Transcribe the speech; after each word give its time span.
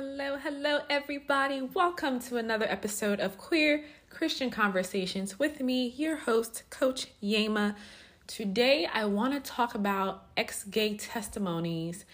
Hello, 0.00 0.36
hello, 0.36 0.82
everybody. 0.88 1.60
Welcome 1.60 2.20
to 2.20 2.36
another 2.36 2.66
episode 2.68 3.18
of 3.18 3.36
Queer 3.36 3.84
Christian 4.10 4.48
Conversations 4.48 5.40
with 5.40 5.60
me, 5.60 5.88
your 5.88 6.14
host, 6.14 6.62
Coach 6.70 7.08
Yema. 7.20 7.74
Today, 8.28 8.86
I 8.86 9.06
want 9.06 9.34
to 9.34 9.40
talk 9.40 9.74
about 9.74 10.26
ex 10.36 10.62
gay 10.62 10.96
testimonies 10.96 12.04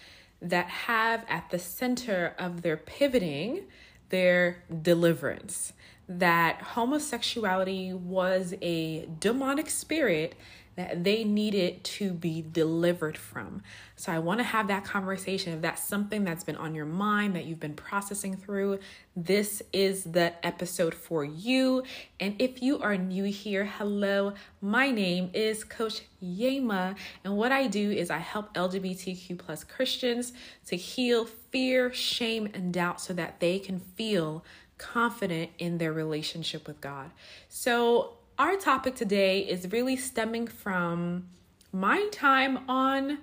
that 0.41 0.65
have 0.65 1.25
at 1.29 1.51
the 1.51 1.59
center 1.59 2.33
of 2.39 2.63
their 2.63 2.75
pivoting 2.75 3.65
their 4.09 4.63
deliverance. 4.81 5.71
That 6.09 6.63
homosexuality 6.63 7.93
was 7.93 8.55
a 8.63 9.05
demonic 9.19 9.69
spirit 9.69 10.33
that 10.75 11.03
they 11.03 11.23
needed 11.23 11.83
to 11.83 12.11
be 12.11 12.43
delivered 12.51 13.17
from. 13.17 13.61
So 13.95 14.11
I 14.11 14.19
want 14.19 14.39
to 14.39 14.43
have 14.43 14.67
that 14.67 14.83
conversation. 14.83 15.53
If 15.53 15.61
that's 15.61 15.81
something 15.81 16.23
that's 16.23 16.43
been 16.43 16.57
on 16.57 16.75
your 16.75 16.85
mind 16.85 17.35
that 17.35 17.45
you've 17.45 17.59
been 17.59 17.75
processing 17.75 18.35
through, 18.35 18.79
this 19.15 19.61
is 19.71 20.03
the 20.03 20.33
episode 20.45 20.93
for 20.93 21.23
you. 21.23 21.83
And 22.19 22.35
if 22.39 22.61
you 22.61 22.79
are 22.79 22.97
new 22.97 23.23
here, 23.23 23.65
hello, 23.65 24.33
my 24.59 24.91
name 24.91 25.29
is 25.33 25.63
Coach 25.63 26.01
Yema, 26.21 26.95
and 27.23 27.37
what 27.37 27.51
I 27.51 27.67
do 27.67 27.91
is 27.91 28.09
I 28.09 28.17
help 28.17 28.53
LGBTQ 28.53 29.37
plus 29.37 29.63
Christians 29.63 30.33
to 30.65 30.75
heal 30.75 31.25
fear, 31.25 31.93
shame, 31.93 32.49
and 32.53 32.73
doubt 32.73 32.99
so 32.99 33.13
that 33.13 33.39
they 33.39 33.59
can 33.59 33.79
feel 33.79 34.43
confident 34.77 35.51
in 35.57 35.77
their 35.77 35.93
relationship 35.93 36.67
with 36.67 36.81
God. 36.81 37.11
So 37.47 38.17
our 38.37 38.57
topic 38.57 38.95
today 38.95 39.39
is 39.39 39.71
really 39.71 39.95
stemming 39.95 40.47
from 40.47 41.27
my 41.71 42.07
time 42.11 42.69
on 42.69 43.19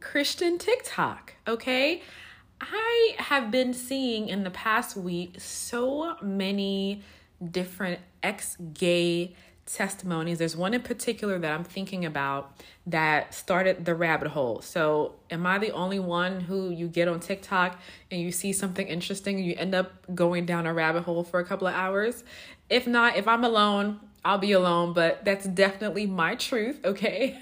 Christian 0.00 0.58
TikTok, 0.58 1.34
okay? 1.46 2.02
I 2.60 3.14
have 3.18 3.50
been 3.50 3.74
seeing 3.74 4.28
in 4.28 4.42
the 4.42 4.50
past 4.50 4.96
week 4.96 5.34
so 5.38 6.16
many 6.22 7.02
different 7.50 8.00
ex 8.22 8.56
gay 8.72 9.34
testimonies. 9.66 10.38
There's 10.38 10.56
one 10.56 10.72
in 10.72 10.82
particular 10.82 11.38
that 11.38 11.52
I'm 11.52 11.64
thinking 11.64 12.04
about 12.06 12.56
that 12.86 13.34
started 13.34 13.84
the 13.84 13.94
rabbit 13.94 14.28
hole. 14.28 14.62
So, 14.62 15.14
am 15.30 15.46
I 15.46 15.58
the 15.58 15.72
only 15.72 15.98
one 15.98 16.40
who 16.40 16.70
you 16.70 16.88
get 16.88 17.08
on 17.08 17.20
TikTok 17.20 17.78
and 18.10 18.20
you 18.20 18.30
see 18.30 18.52
something 18.52 18.86
interesting 18.86 19.36
and 19.36 19.44
you 19.44 19.54
end 19.56 19.74
up 19.74 19.92
going 20.14 20.46
down 20.46 20.66
a 20.66 20.72
rabbit 20.72 21.02
hole 21.02 21.24
for 21.24 21.40
a 21.40 21.44
couple 21.44 21.66
of 21.66 21.74
hours? 21.74 22.24
If 22.70 22.86
not, 22.86 23.16
if 23.16 23.26
I'm 23.28 23.44
alone, 23.44 24.00
I'll 24.24 24.38
be 24.38 24.52
alone, 24.52 24.92
but 24.92 25.24
that's 25.24 25.46
definitely 25.46 26.06
my 26.06 26.34
truth, 26.34 26.80
okay? 26.84 27.38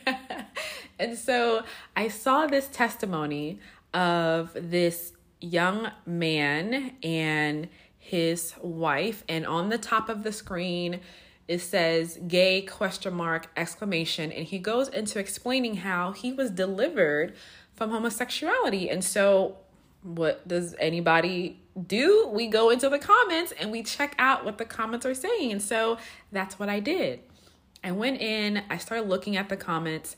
and 0.98 1.16
so 1.16 1.62
I 1.94 2.08
saw 2.08 2.47
this 2.47 2.66
testimony 2.69 3.61
of 3.94 4.50
this 4.55 5.12
young 5.41 5.91
man 6.06 6.94
and 7.03 7.69
his 7.98 8.55
wife, 8.60 9.22
and 9.28 9.47
on 9.47 9.69
the 9.69 9.78
top 9.78 10.08
of 10.08 10.25
the 10.25 10.33
screen, 10.33 11.00
it 11.48 11.60
says 11.60 12.19
gay 12.27 12.62
question 12.62 13.14
mark 13.14 13.50
exclamation 13.56 14.30
and 14.33 14.47
he 14.47 14.58
goes 14.58 14.88
into 14.88 15.19
explaining 15.19 15.77
how 15.78 16.12
he 16.12 16.33
was 16.33 16.50
delivered 16.50 17.34
from 17.75 17.91
homosexuality 17.91 18.88
and 18.88 19.05
so 19.05 19.56
what 20.03 20.47
does 20.47 20.75
anybody 20.78 21.61
do? 21.86 22.28
We 22.33 22.48
go 22.48 22.70
into 22.70 22.89
the 22.89 22.98
comments 22.98 23.53
and 23.58 23.70
we 23.70 23.83
check 23.83 24.14
out 24.19 24.44
what 24.44 24.59
the 24.59 24.64
comments 24.64 25.06
are 25.06 25.14
saying. 25.14 25.61
So 25.61 25.98
that's 26.31 26.59
what 26.59 26.69
I 26.69 26.81
did. 26.81 27.20
I 27.84 27.92
went 27.92 28.20
in, 28.20 28.62
I 28.70 28.77
started 28.77 29.09
looking 29.09 29.36
at 29.36 29.48
the 29.48 29.56
comments, 29.56 30.17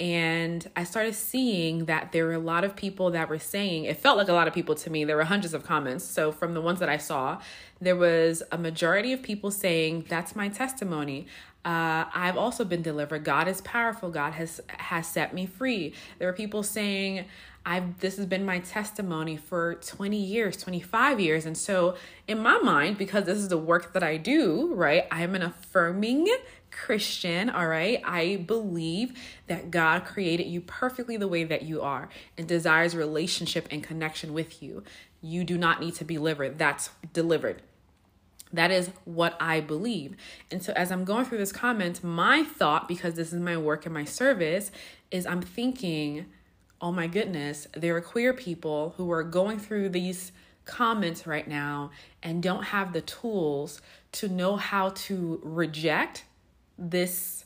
and 0.00 0.68
I 0.74 0.84
started 0.84 1.14
seeing 1.14 1.84
that 1.84 2.12
there 2.12 2.24
were 2.24 2.32
a 2.32 2.38
lot 2.38 2.64
of 2.64 2.74
people 2.74 3.10
that 3.10 3.28
were 3.28 3.38
saying, 3.38 3.84
it 3.84 3.98
felt 3.98 4.16
like 4.16 4.28
a 4.28 4.32
lot 4.32 4.48
of 4.48 4.54
people 4.54 4.74
to 4.76 4.90
me. 4.90 5.04
There 5.04 5.16
were 5.16 5.24
hundreds 5.24 5.52
of 5.52 5.64
comments. 5.64 6.04
So, 6.04 6.32
from 6.32 6.54
the 6.54 6.60
ones 6.60 6.80
that 6.80 6.88
I 6.88 6.96
saw, 6.96 7.40
there 7.80 7.94
was 7.94 8.42
a 8.50 8.58
majority 8.58 9.12
of 9.12 9.22
people 9.22 9.50
saying, 9.50 10.06
That's 10.08 10.34
my 10.34 10.48
testimony. 10.48 11.26
Uh, 11.64 12.06
I've 12.12 12.36
also 12.36 12.64
been 12.64 12.82
delivered. 12.82 13.22
God 13.22 13.46
is 13.46 13.60
powerful. 13.60 14.10
God 14.10 14.32
has 14.32 14.60
has 14.68 15.06
set 15.06 15.32
me 15.34 15.46
free. 15.46 15.94
There 16.18 16.26
were 16.26 16.32
people 16.32 16.62
saying, 16.64 17.26
I've 17.64 18.00
this 18.00 18.16
has 18.16 18.26
been 18.26 18.44
my 18.44 18.58
testimony 18.58 19.36
for 19.36 19.76
20 19.76 20.16
years, 20.16 20.56
25 20.56 21.20
years. 21.20 21.46
And 21.46 21.56
so 21.56 21.96
in 22.26 22.38
my 22.38 22.58
mind, 22.58 22.98
because 22.98 23.24
this 23.24 23.38
is 23.38 23.48
the 23.48 23.58
work 23.58 23.92
that 23.92 24.02
I 24.02 24.16
do, 24.16 24.74
right? 24.74 25.06
I'm 25.10 25.34
an 25.34 25.42
affirming 25.42 26.28
Christian, 26.70 27.50
all 27.50 27.68
right? 27.68 28.02
I 28.04 28.36
believe 28.36 29.12
that 29.46 29.70
God 29.70 30.04
created 30.04 30.46
you 30.46 30.60
perfectly 30.60 31.16
the 31.16 31.28
way 31.28 31.44
that 31.44 31.62
you 31.62 31.82
are 31.82 32.08
and 32.36 32.48
desires 32.48 32.96
relationship 32.96 33.68
and 33.70 33.82
connection 33.82 34.32
with 34.32 34.62
you. 34.62 34.82
You 35.20 35.44
do 35.44 35.56
not 35.56 35.80
need 35.80 35.94
to 35.96 36.04
be 36.04 36.14
delivered. 36.14 36.58
That's 36.58 36.90
delivered. 37.12 37.62
That 38.52 38.70
is 38.70 38.90
what 39.04 39.36
I 39.40 39.60
believe. 39.60 40.16
And 40.50 40.62
so, 40.62 40.72
as 40.74 40.92
I'm 40.92 41.04
going 41.04 41.24
through 41.24 41.38
this 41.38 41.52
comment, 41.52 42.04
my 42.04 42.42
thought, 42.42 42.86
because 42.86 43.14
this 43.14 43.32
is 43.32 43.40
my 43.40 43.56
work 43.56 43.86
and 43.86 43.94
my 43.94 44.04
service, 44.04 44.70
is 45.10 45.26
I'm 45.26 45.40
thinking, 45.40 46.26
oh 46.82 46.90
my 46.90 47.06
goodness, 47.06 47.68
there 47.74 47.96
are 47.96 48.00
queer 48.00 48.34
people 48.34 48.94
who 48.96 49.10
are 49.12 49.22
going 49.22 49.60
through 49.60 49.88
these 49.88 50.32
comments 50.64 51.26
right 51.26 51.46
now 51.46 51.92
and 52.22 52.42
don't 52.42 52.64
have 52.64 52.92
the 52.92 53.00
tools 53.00 53.80
to 54.10 54.28
know 54.28 54.56
how 54.56 54.90
to 54.90 55.40
reject 55.44 56.24
this 56.76 57.44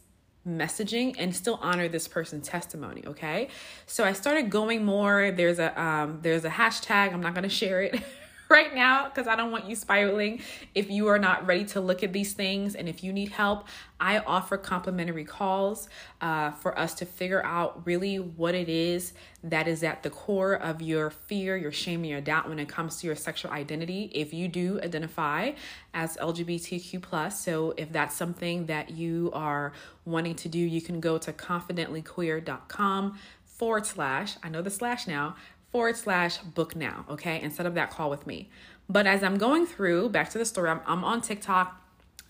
messaging 0.49 1.15
and 1.19 1.35
still 1.35 1.59
honor 1.61 1.89
this 1.89 2.09
person's 2.09 2.49
testimony 2.49 3.03
okay? 3.07 3.49
So 3.87 4.05
i 4.05 4.13
started 4.13 4.49
going 4.49 4.85
more. 4.85 5.31
There's 5.31 5.59
a 5.59 5.79
um 5.81 6.21
there's 6.23 6.45
a 6.45 6.51
hashtag. 6.51 7.13
I'm 7.13 7.21
not 7.21 7.35
going 7.35 7.43
to 7.43 7.49
share 7.49 7.83
it 7.83 8.01
right 8.49 8.75
now 8.75 9.09
because 9.09 9.27
I 9.27 9.37
don't 9.37 9.51
want 9.51 9.69
you 9.69 9.75
spiraling. 9.75 10.41
If 10.75 10.91
you 10.91 11.09
are 11.09 11.19
not 11.19 11.47
ready 11.47 11.65
to 11.67 11.81
look 11.81 12.03
at 12.03 12.12
these 12.12 12.33
things 12.33 12.75
and 12.75 12.89
if 12.89 13.03
you 13.03 13.12
need 13.12 13.31
help, 13.31 13.67
I 13.99 14.19
offer 14.19 14.57
complimentary 14.57 15.25
calls 15.25 15.89
uh, 16.21 16.51
for 16.53 16.79
us 16.79 16.95
to 16.95 17.06
figure 17.06 17.45
out 17.45 17.87
really 17.87 18.19
what 18.19 18.55
it 18.55 18.69
is 18.69 19.15
that 19.43 19.67
is 19.69 19.83
at 19.83 20.03
the 20.03 20.11
core 20.11 20.55
of 20.55 20.83
your 20.83 21.11
fear, 21.11 21.56
your 21.56 21.73
shame, 21.73 22.01
and 22.01 22.11
your 22.11 22.21
doubt 22.21 22.49
when 22.49 22.59
it 22.59 22.69
comes 22.69 23.01
to 23.01 23.06
your 23.06 23.17
sexual 23.17 23.51
identity. 23.53 24.11
If 24.12 24.35
you 24.35 24.49
do 24.49 24.81
identify 24.83 25.53
as 25.95 26.17
LGBTQ, 26.19 27.01
plus, 27.01 27.43
so 27.43 27.73
if 27.77 27.91
that's 27.91 28.15
something 28.15 28.67
that 28.67 28.91
you 28.91 29.31
are 29.33 29.73
wanting 30.05 30.35
to 30.37 30.49
do, 30.49 30.59
you 30.59 30.81
can 30.81 31.01
go 31.01 31.17
to 31.19 31.33
confidentlyqueer.com 31.33 33.19
forward 33.56 33.87
slash, 33.87 34.37
I 34.43 34.51
know 34.51 34.61
the 34.61 34.71
slash 34.71 35.06
now, 35.06 35.37
forward 35.76 35.94
slash 35.94 36.38
book 36.38 36.75
now, 36.75 37.04
okay, 37.06 37.47
set 37.50 37.66
up 37.66 37.75
that 37.75 37.91
call 37.91 38.09
with 38.09 38.26
me. 38.26 38.48
But 38.88 39.06
as 39.06 39.22
I'm 39.22 39.37
going 39.37 39.66
through, 39.66 40.09
back 40.09 40.31
to 40.31 40.38
the 40.38 40.47
story, 40.47 40.70
I'm, 40.70 40.81
I'm 40.87 41.04
on 41.04 41.20
TikTok, 41.20 41.78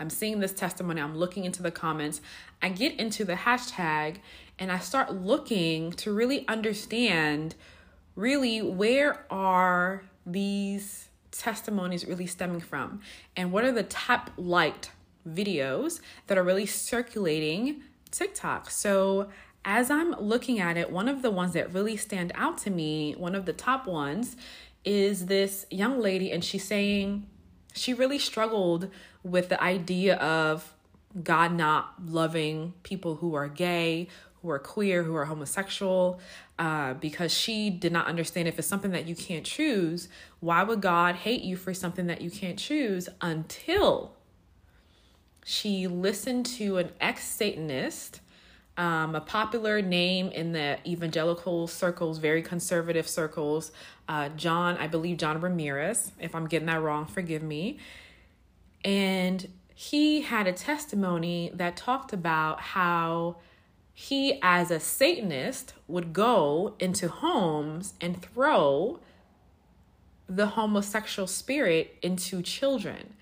I'm 0.00 0.10
seeing 0.10 0.40
this 0.40 0.52
testimony, 0.52 1.00
I'm 1.00 1.16
looking 1.16 1.44
into 1.44 1.62
the 1.62 1.70
comments, 1.70 2.20
I 2.60 2.70
get 2.70 2.98
into 2.98 3.24
the 3.24 3.34
hashtag 3.34 4.16
and 4.58 4.72
I 4.72 4.80
start 4.80 5.14
looking 5.14 5.92
to 5.92 6.12
really 6.12 6.44
understand 6.48 7.54
really 8.16 8.62
where 8.62 9.24
are 9.30 10.02
these 10.26 11.08
testimonies 11.30 12.04
really 12.04 12.26
stemming 12.26 12.62
from? 12.62 13.00
And 13.36 13.52
what 13.52 13.62
are 13.62 13.70
the 13.70 13.84
top 13.84 14.32
liked 14.36 14.90
videos 15.24 16.00
that 16.26 16.36
are 16.36 16.42
really 16.42 16.66
circulating 16.66 17.84
TikTok. 18.10 18.70
So 18.70 19.28
as 19.66 19.90
I'm 19.90 20.12
looking 20.12 20.60
at 20.60 20.76
it, 20.76 20.92
one 20.92 21.08
of 21.08 21.22
the 21.22 21.30
ones 21.30 21.52
that 21.54 21.74
really 21.74 21.96
stand 21.96 22.30
out 22.36 22.56
to 22.58 22.70
me, 22.70 23.14
one 23.18 23.34
of 23.34 23.44
the 23.44 23.52
top 23.52 23.86
ones, 23.86 24.36
is 24.84 25.26
this 25.26 25.66
young 25.70 26.00
lady, 26.00 26.30
and 26.30 26.44
she's 26.44 26.62
saying 26.62 27.26
she 27.74 27.92
really 27.92 28.20
struggled 28.20 28.88
with 29.24 29.48
the 29.48 29.60
idea 29.60 30.14
of 30.16 30.72
God 31.22 31.52
not 31.52 31.94
loving 32.06 32.74
people 32.84 33.16
who 33.16 33.34
are 33.34 33.48
gay, 33.48 34.06
who 34.40 34.50
are 34.50 34.60
queer, 34.60 35.02
who 35.02 35.16
are 35.16 35.24
homosexual, 35.24 36.20
uh, 36.60 36.94
because 36.94 37.34
she 37.34 37.68
did 37.68 37.92
not 37.92 38.06
understand 38.06 38.46
if 38.46 38.60
it's 38.60 38.68
something 38.68 38.92
that 38.92 39.08
you 39.08 39.16
can't 39.16 39.44
choose, 39.44 40.08
why 40.38 40.62
would 40.62 40.80
God 40.80 41.16
hate 41.16 41.42
you 41.42 41.56
for 41.56 41.74
something 41.74 42.06
that 42.06 42.20
you 42.20 42.30
can't 42.30 42.58
choose 42.58 43.08
until 43.20 44.12
she 45.44 45.88
listened 45.88 46.46
to 46.46 46.78
an 46.78 46.90
ex 47.00 47.24
Satanist 47.24 48.20
um, 48.76 49.14
a 49.14 49.20
popular 49.20 49.80
name 49.80 50.28
in 50.28 50.52
the 50.52 50.78
evangelical 50.86 51.66
circles, 51.66 52.18
very 52.18 52.42
conservative 52.42 53.08
circles. 53.08 53.72
Uh, 54.08 54.28
John, 54.30 54.76
I 54.76 54.86
believe 54.86 55.16
John 55.16 55.40
Ramirez. 55.40 56.12
If 56.20 56.34
I'm 56.34 56.46
getting 56.46 56.66
that 56.66 56.82
wrong, 56.82 57.06
forgive 57.06 57.42
me. 57.42 57.78
And 58.84 59.48
he 59.74 60.22
had 60.22 60.46
a 60.46 60.52
testimony 60.52 61.50
that 61.54 61.76
talked 61.76 62.12
about 62.12 62.60
how 62.60 63.36
he, 63.92 64.38
as 64.42 64.70
a 64.70 64.78
Satanist, 64.78 65.72
would 65.88 66.12
go 66.12 66.74
into 66.78 67.08
homes 67.08 67.94
and 68.00 68.20
throw 68.20 69.00
the 70.28 70.48
homosexual 70.48 71.26
spirit 71.26 71.96
into 72.02 72.42
children, 72.42 73.14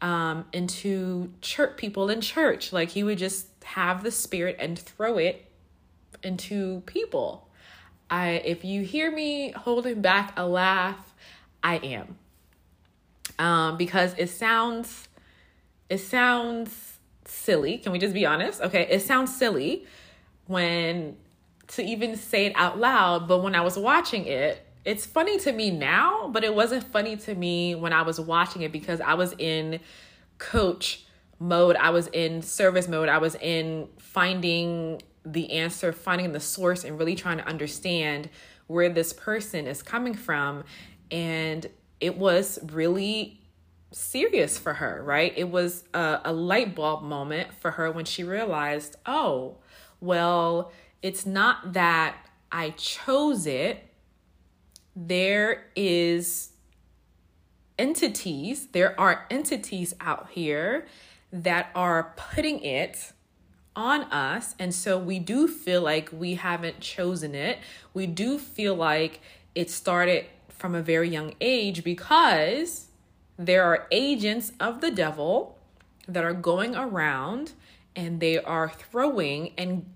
um, 0.00 0.44
into 0.52 1.32
church 1.40 1.76
people 1.76 2.10
in 2.10 2.20
church. 2.20 2.72
Like 2.72 2.90
he 2.90 3.04
would 3.04 3.18
just 3.18 3.57
have 3.68 4.02
the 4.02 4.10
spirit 4.10 4.56
and 4.60 4.78
throw 4.78 5.18
it 5.18 5.50
into 6.22 6.82
people. 6.86 7.48
I 8.10 8.42
if 8.44 8.64
you 8.64 8.82
hear 8.82 9.10
me 9.12 9.52
holding 9.52 10.00
back 10.02 10.34
a 10.36 10.46
laugh, 10.46 11.14
I 11.62 11.76
am. 11.78 12.18
um, 13.38 13.76
because 13.76 14.14
it 14.18 14.30
sounds 14.30 15.08
it 15.88 15.98
sounds 15.98 16.98
silly. 17.24 17.78
Can 17.78 17.92
we 17.92 17.98
just 17.98 18.14
be 18.14 18.26
honest? 18.26 18.60
Okay, 18.62 18.86
it 18.90 19.02
sounds 19.02 19.36
silly 19.36 19.86
when 20.46 21.16
to 21.68 21.82
even 21.84 22.16
say 22.16 22.46
it 22.46 22.52
out 22.56 22.78
loud, 22.78 23.28
but 23.28 23.42
when 23.42 23.54
I 23.54 23.60
was 23.62 23.78
watching 23.78 24.26
it, 24.26 24.64
it's 24.84 25.04
funny 25.06 25.38
to 25.40 25.52
me 25.52 25.70
now, 25.70 26.28
but 26.32 26.44
it 26.44 26.54
wasn't 26.54 26.84
funny 26.84 27.16
to 27.18 27.34
me 27.34 27.74
when 27.74 27.92
I 27.92 28.02
was 28.02 28.20
watching 28.20 28.62
it 28.62 28.72
because 28.72 29.00
I 29.00 29.14
was 29.14 29.34
in 29.38 29.80
coach 30.38 31.04
mode, 31.38 31.76
I 31.76 31.90
was 31.90 32.08
in 32.08 32.42
service 32.42 32.88
mode, 32.88 33.08
I 33.08 33.18
was 33.18 33.34
in 33.36 33.88
finding 33.98 35.02
the 35.24 35.52
answer, 35.52 35.92
finding 35.92 36.32
the 36.32 36.40
source, 36.40 36.84
and 36.84 36.98
really 36.98 37.14
trying 37.14 37.38
to 37.38 37.46
understand 37.46 38.28
where 38.66 38.88
this 38.88 39.12
person 39.12 39.66
is 39.66 39.82
coming 39.82 40.14
from. 40.14 40.64
And 41.10 41.66
it 42.00 42.16
was 42.16 42.58
really 42.70 43.40
serious 43.92 44.58
for 44.58 44.74
her, 44.74 45.02
right? 45.04 45.32
It 45.36 45.50
was 45.50 45.84
a, 45.94 46.20
a 46.24 46.32
light 46.32 46.74
bulb 46.74 47.02
moment 47.02 47.52
for 47.60 47.72
her 47.72 47.90
when 47.90 48.04
she 48.04 48.24
realized, 48.24 48.96
oh, 49.06 49.56
well, 50.00 50.72
it's 51.02 51.24
not 51.24 51.72
that 51.72 52.16
I 52.52 52.70
chose 52.70 53.46
it. 53.46 53.84
There 54.94 55.66
is 55.76 56.50
entities, 57.78 58.68
there 58.68 58.98
are 59.00 59.26
entities 59.30 59.94
out 60.00 60.30
here 60.30 60.86
that 61.32 61.70
are 61.74 62.14
putting 62.16 62.60
it 62.62 63.12
on 63.76 64.02
us. 64.04 64.54
And 64.58 64.74
so 64.74 64.98
we 64.98 65.18
do 65.18 65.46
feel 65.46 65.82
like 65.82 66.10
we 66.12 66.34
haven't 66.34 66.80
chosen 66.80 67.34
it. 67.34 67.58
We 67.94 68.06
do 68.06 68.38
feel 68.38 68.74
like 68.74 69.20
it 69.54 69.70
started 69.70 70.26
from 70.48 70.74
a 70.74 70.82
very 70.82 71.08
young 71.08 71.34
age 71.40 71.84
because 71.84 72.88
there 73.38 73.62
are 73.62 73.86
agents 73.92 74.52
of 74.58 74.80
the 74.80 74.90
devil 74.90 75.56
that 76.08 76.24
are 76.24 76.32
going 76.32 76.74
around 76.74 77.52
and 77.94 78.18
they 78.20 78.38
are 78.38 78.68
throwing 78.68 79.52
and 79.56 79.86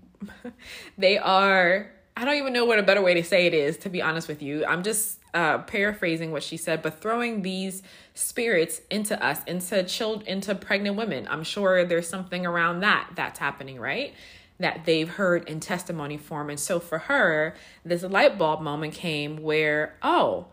they 0.97 1.17
are 1.17 1.91
I 2.15 2.25
don't 2.25 2.35
even 2.35 2.53
know 2.53 2.65
what 2.65 2.77
a 2.77 2.83
better 2.83 3.01
way 3.01 3.15
to 3.15 3.23
say 3.23 3.47
it 3.47 3.53
is 3.53 3.77
to 3.79 3.89
be 3.89 4.01
honest 4.01 4.27
with 4.27 4.41
you. 4.41 4.65
I'm 4.65 4.83
just 4.83 5.19
uh, 5.33 5.59
paraphrasing 5.59 6.31
what 6.31 6.43
she 6.43 6.57
said, 6.57 6.81
but 6.81 7.01
throwing 7.01 7.41
these 7.41 7.81
spirits 8.13 8.81
into 8.91 9.21
us, 9.23 9.43
into 9.45 9.83
children, 9.83 10.27
into 10.27 10.53
pregnant 10.53 10.95
women. 10.95 11.27
I'm 11.29 11.43
sure 11.43 11.83
there's 11.85 12.07
something 12.07 12.45
around 12.45 12.81
that 12.81 13.11
that's 13.15 13.39
happening, 13.39 13.79
right? 13.79 14.13
That 14.59 14.85
they've 14.85 15.09
heard 15.09 15.49
in 15.49 15.59
testimony 15.59 16.17
form. 16.17 16.49
And 16.49 16.59
so 16.59 16.79
for 16.79 16.99
her, 16.99 17.55
this 17.83 18.03
light 18.03 18.37
bulb 18.37 18.61
moment 18.61 18.93
came 18.93 19.37
where, 19.37 19.95
oh, 20.03 20.47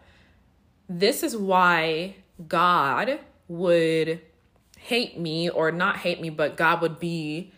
this 0.88 1.23
is 1.23 1.37
why 1.37 2.17
God 2.49 3.21
would 3.49 4.21
hate 4.79 5.19
me, 5.19 5.50
or 5.50 5.71
not 5.71 5.99
hate 5.99 6.21
me, 6.21 6.31
but 6.31 6.56
God 6.56 6.81
would 6.81 6.99
be 6.99 7.53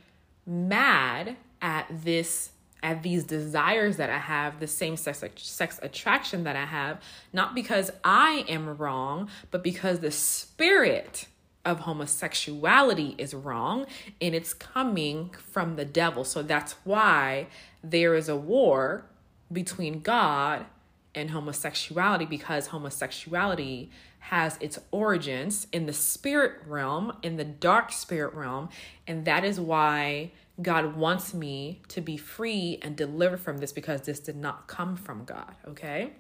mad 0.45 1.37
at 1.61 1.87
this 1.89 2.51
at 2.83 3.03
these 3.03 3.25
desires 3.25 3.97
that 3.97 4.11
I 4.11 4.19
have, 4.19 4.61
the 4.61 4.67
same 4.67 4.97
sex 4.97 5.23
sex 5.37 5.79
attraction 5.83 6.45
that 6.45 6.57
I 6.57 6.67
have, 6.67 7.01
not 7.33 7.55
because 7.55 7.91
I 8.03 8.45
am 8.49 8.77
wrong, 8.77 9.29
but 9.51 9.63
because 9.63 10.01
the 10.01 10.11
spirit 10.11 11.27
of 11.65 11.81
homosexuality 11.81 13.15
is 13.19 13.35
wrong 13.35 13.87
and 14.21 14.35
it's 14.35 14.53
coming 14.53 15.31
from 15.31 15.77
the 15.77 15.85
devil. 15.85 16.25
So 16.25 16.43
that's 16.43 16.73
why 16.85 17.47
there 17.85 18.15
is 18.15 18.29
a 18.29 18.37
war 18.37 19.05
between 19.53 20.01
God 20.01 20.67
and 21.15 21.31
homosexuality 21.31 22.25
because 22.25 22.69
homosexuality 22.69 23.91
has 24.19 24.57
its 24.61 24.79
origins 24.91 25.67
in 25.73 25.87
the 25.87 25.93
spirit 25.93 26.53
realm, 26.67 27.17
in 27.23 27.37
the 27.37 27.45
dark 27.45 27.93
spirit 27.93 28.35
realm, 28.35 28.69
and 29.07 29.25
that 29.25 29.45
is 29.45 29.61
why 29.61 30.31
God 30.61 30.97
wants 30.97 31.33
me 31.33 31.81
to 31.89 32.01
be 32.01 32.17
free 32.17 32.79
and 32.83 32.95
delivered 32.95 33.41
from 33.41 33.59
this 33.59 33.73
because 33.73 34.03
this 34.03 34.21
did 34.21 34.37
not 34.37 34.67
come 34.67 34.97
from 34.97 35.25
God, 35.25 35.55
okay? 35.67 36.13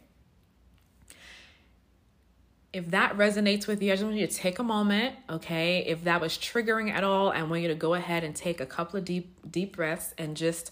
If 2.73 2.91
that 2.91 3.19
resonates 3.19 3.67
with 3.67 3.83
you, 3.83 3.93
I 3.93 3.97
just 3.97 4.05
want 4.05 4.17
you 4.17 4.27
to 4.27 4.35
take 4.35 4.59
a 4.59 4.63
moment, 4.63 5.15
okay? 5.29 5.85
If 5.87 6.05
that 6.05 6.23
was 6.23 6.39
triggering 6.39 6.91
at 6.91 7.05
all, 7.05 7.31
I 7.31 7.43
want 7.43 7.61
you 7.61 7.69
to 7.69 7.75
go 7.75 7.93
ahead 7.93 8.25
and 8.25 8.35
take 8.35 8.63
a 8.63 8.67
couple 8.67 8.99
of 8.99 9.05
deep 9.05 9.37
deep 9.51 9.77
breaths 9.77 10.15
and 10.17 10.35
just 10.35 10.71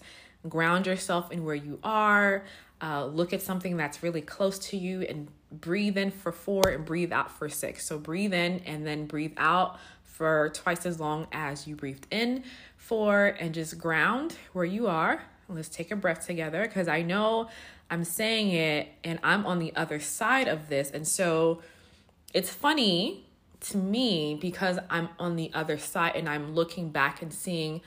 ground 0.49 0.87
yourself 0.87 1.31
in 1.31 1.43
where 1.43 1.55
you 1.55 1.77
are. 1.83 2.45
Uh, 2.81 3.05
look 3.05 3.31
at 3.31 3.43
something 3.43 3.77
that's 3.77 4.01
really 4.01 4.21
close 4.21 4.57
to 4.57 4.77
you 4.77 5.01
and 5.01 5.27
breathe 5.51 5.97
in 5.97 6.09
for 6.09 6.31
four 6.31 6.69
and 6.69 6.83
breathe 6.83 7.13
out 7.13 7.29
for 7.29 7.47
six. 7.47 7.85
So 7.85 7.99
breathe 7.99 8.33
in 8.33 8.61
and 8.65 8.87
then 8.87 9.05
breathe 9.05 9.33
out 9.37 9.77
for 10.21 10.49
twice 10.49 10.85
as 10.85 10.99
long 10.99 11.25
as 11.31 11.65
you 11.65 11.75
breathed 11.75 12.05
in 12.11 12.43
for, 12.77 13.35
and 13.39 13.55
just 13.55 13.79
ground 13.79 14.35
where 14.53 14.63
you 14.63 14.85
are. 14.85 15.23
Let's 15.49 15.67
take 15.67 15.89
a 15.89 15.95
breath 15.95 16.27
together 16.27 16.61
because 16.61 16.87
I 16.87 17.01
know 17.01 17.49
I'm 17.89 18.03
saying 18.03 18.51
it 18.51 18.89
and 19.03 19.17
I'm 19.23 19.47
on 19.47 19.57
the 19.57 19.75
other 19.75 19.99
side 19.99 20.47
of 20.47 20.69
this. 20.69 20.91
And 20.91 21.07
so 21.07 21.63
it's 22.35 22.51
funny 22.51 23.25
to 23.61 23.77
me 23.77 24.37
because 24.39 24.77
I'm 24.91 25.09
on 25.17 25.37
the 25.37 25.49
other 25.55 25.79
side 25.79 26.15
and 26.15 26.29
I'm 26.29 26.53
looking 26.53 26.91
back 26.91 27.23
and 27.23 27.33
seeing 27.33 27.81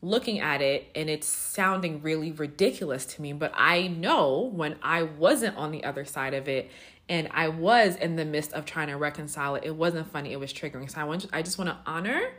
looking 0.00 0.38
at 0.38 0.62
it 0.62 0.86
and 0.94 1.10
it's 1.10 1.26
sounding 1.26 2.02
really 2.02 2.32
ridiculous 2.32 3.04
to 3.04 3.20
me 3.20 3.34
but 3.34 3.52
I 3.54 3.86
know 3.86 4.50
when 4.54 4.76
I 4.82 5.02
wasn't 5.02 5.58
on 5.58 5.72
the 5.72 5.84
other 5.84 6.06
side 6.06 6.32
of 6.32 6.48
it 6.48 6.70
and 7.10 7.28
I 7.32 7.48
was 7.48 7.96
in 7.96 8.14
the 8.14 8.24
midst 8.24 8.52
of 8.52 8.64
trying 8.64 8.86
to 8.86 8.96
reconcile 8.96 9.56
it. 9.56 9.64
It 9.64 9.74
wasn't 9.74 10.10
funny. 10.10 10.32
It 10.32 10.38
was 10.38 10.52
triggering. 10.52 10.88
So 10.90 11.00
I 11.00 11.04
want 11.04 11.26
I 11.32 11.42
just 11.42 11.58
want 11.58 11.68
to 11.70 11.76
honor 11.84 12.30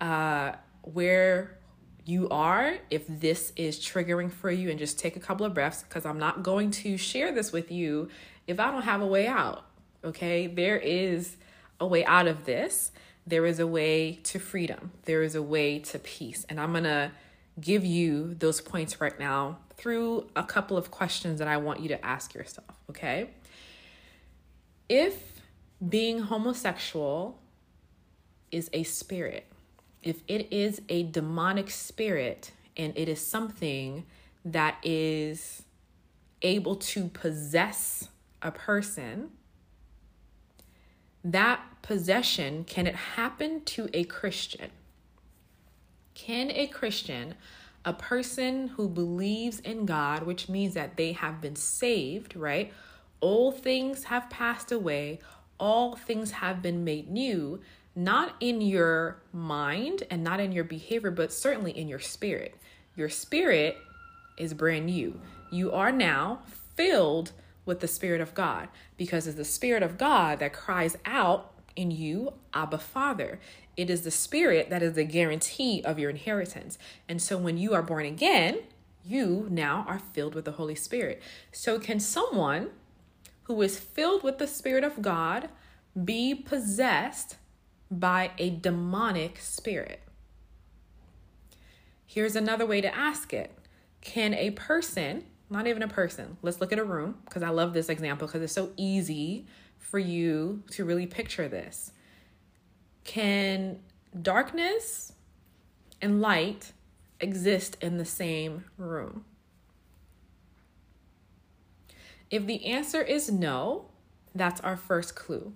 uh, 0.00 0.52
where 0.82 1.58
you 2.04 2.28
are 2.28 2.76
if 2.90 3.04
this 3.08 3.52
is 3.56 3.80
triggering 3.80 4.30
for 4.30 4.50
you 4.50 4.68
and 4.68 4.78
just 4.78 4.98
take 4.98 5.16
a 5.16 5.20
couple 5.20 5.46
of 5.46 5.54
breaths 5.54 5.82
because 5.82 6.04
I'm 6.04 6.18
not 6.18 6.42
going 6.42 6.70
to 6.72 6.98
share 6.98 7.32
this 7.32 7.52
with 7.52 7.72
you 7.72 8.10
if 8.46 8.60
I 8.60 8.70
don't 8.70 8.82
have 8.82 9.00
a 9.00 9.06
way 9.06 9.26
out. 9.26 9.64
Okay? 10.04 10.46
There 10.46 10.76
is 10.76 11.36
a 11.80 11.86
way 11.86 12.04
out 12.04 12.26
of 12.26 12.44
this. 12.44 12.92
There 13.26 13.46
is 13.46 13.60
a 13.60 13.66
way 13.66 14.20
to 14.24 14.38
freedom. 14.38 14.90
There 15.04 15.22
is 15.22 15.34
a 15.34 15.42
way 15.42 15.78
to 15.78 15.98
peace. 15.98 16.44
And 16.48 16.60
I'm 16.60 16.74
to 16.74 17.12
give 17.60 17.84
you 17.84 18.34
those 18.34 18.60
points 18.60 19.00
right 19.00 19.18
now 19.18 19.58
through 19.76 20.28
a 20.36 20.42
couple 20.42 20.76
of 20.76 20.90
questions 20.90 21.38
that 21.38 21.48
I 21.48 21.56
want 21.56 21.80
you 21.80 21.88
to 21.88 22.04
ask 22.04 22.34
yourself, 22.34 22.76
okay? 22.90 23.30
If 24.92 25.40
being 25.88 26.18
homosexual 26.18 27.38
is 28.50 28.68
a 28.74 28.82
spirit, 28.82 29.46
if 30.02 30.20
it 30.28 30.52
is 30.52 30.82
a 30.90 31.04
demonic 31.04 31.70
spirit 31.70 32.52
and 32.76 32.92
it 32.94 33.08
is 33.08 33.26
something 33.26 34.04
that 34.44 34.76
is 34.82 35.62
able 36.42 36.76
to 36.76 37.06
possess 37.08 38.10
a 38.42 38.50
person, 38.50 39.30
that 41.24 41.62
possession, 41.80 42.62
can 42.62 42.86
it 42.86 42.94
happen 42.94 43.64
to 43.64 43.88
a 43.94 44.04
Christian? 44.04 44.68
Can 46.12 46.50
a 46.50 46.66
Christian, 46.66 47.34
a 47.82 47.94
person 47.94 48.68
who 48.68 48.90
believes 48.90 49.58
in 49.60 49.86
God, 49.86 50.24
which 50.24 50.50
means 50.50 50.74
that 50.74 50.98
they 50.98 51.12
have 51.12 51.40
been 51.40 51.56
saved, 51.56 52.36
right? 52.36 52.70
Old 53.22 53.62
things 53.62 54.04
have 54.04 54.28
passed 54.28 54.72
away, 54.72 55.20
all 55.58 55.96
things 55.96 56.32
have 56.32 56.60
been 56.60 56.84
made 56.84 57.08
new, 57.08 57.60
not 57.94 58.34
in 58.40 58.60
your 58.60 59.22
mind 59.32 60.02
and 60.10 60.24
not 60.24 60.40
in 60.40 60.52
your 60.52 60.64
behavior, 60.64 61.10
but 61.10 61.32
certainly 61.32 61.70
in 61.70 61.88
your 61.88 62.00
spirit. 62.00 62.56
Your 62.96 63.08
spirit 63.08 63.78
is 64.36 64.52
brand 64.52 64.86
new. 64.86 65.20
You 65.50 65.72
are 65.72 65.92
now 65.92 66.40
filled 66.74 67.32
with 67.64 67.80
the 67.80 67.88
Spirit 67.88 68.20
of 68.20 68.34
God 68.34 68.68
because 68.96 69.26
it's 69.26 69.36
the 69.36 69.44
Spirit 69.44 69.82
of 69.82 69.98
God 69.98 70.38
that 70.40 70.52
cries 70.52 70.96
out 71.04 71.52
in 71.76 71.90
you, 71.90 72.32
Abba 72.52 72.78
Father. 72.78 73.38
It 73.76 73.88
is 73.88 74.02
the 74.02 74.10
Spirit 74.10 74.68
that 74.70 74.82
is 74.82 74.94
the 74.94 75.04
guarantee 75.04 75.82
of 75.84 75.98
your 75.98 76.10
inheritance. 76.10 76.78
And 77.08 77.22
so 77.22 77.38
when 77.38 77.56
you 77.56 77.72
are 77.74 77.82
born 77.82 78.04
again, 78.04 78.60
you 79.04 79.46
now 79.50 79.84
are 79.88 79.98
filled 79.98 80.34
with 80.34 80.44
the 80.44 80.52
Holy 80.52 80.74
Spirit. 80.74 81.20
So, 81.50 81.80
can 81.80 81.98
someone 81.98 82.70
who 83.52 83.60
is 83.60 83.78
filled 83.78 84.22
with 84.22 84.38
the 84.38 84.46
Spirit 84.46 84.82
of 84.82 85.02
God 85.02 85.50
be 86.02 86.34
possessed 86.34 87.36
by 87.90 88.30
a 88.38 88.48
demonic 88.48 89.38
spirit? 89.38 90.00
Here's 92.06 92.34
another 92.34 92.64
way 92.64 92.80
to 92.80 92.94
ask 92.94 93.34
it 93.34 93.52
Can 94.00 94.32
a 94.32 94.52
person, 94.52 95.24
not 95.50 95.66
even 95.66 95.82
a 95.82 95.88
person, 95.88 96.38
let's 96.40 96.62
look 96.62 96.72
at 96.72 96.78
a 96.78 96.84
room, 96.84 97.16
because 97.26 97.42
I 97.42 97.50
love 97.50 97.74
this 97.74 97.90
example 97.90 98.26
because 98.26 98.40
it's 98.40 98.54
so 98.54 98.72
easy 98.78 99.46
for 99.78 99.98
you 99.98 100.62
to 100.70 100.86
really 100.86 101.06
picture 101.06 101.46
this. 101.46 101.92
Can 103.04 103.80
darkness 104.22 105.12
and 106.00 106.22
light 106.22 106.72
exist 107.20 107.76
in 107.82 107.98
the 107.98 108.06
same 108.06 108.64
room? 108.78 109.26
If 112.32 112.46
the 112.46 112.64
answer 112.64 113.02
is 113.02 113.30
no, 113.30 113.84
that's 114.34 114.60
our 114.62 114.76
first 114.76 115.14
clue. 115.14 115.52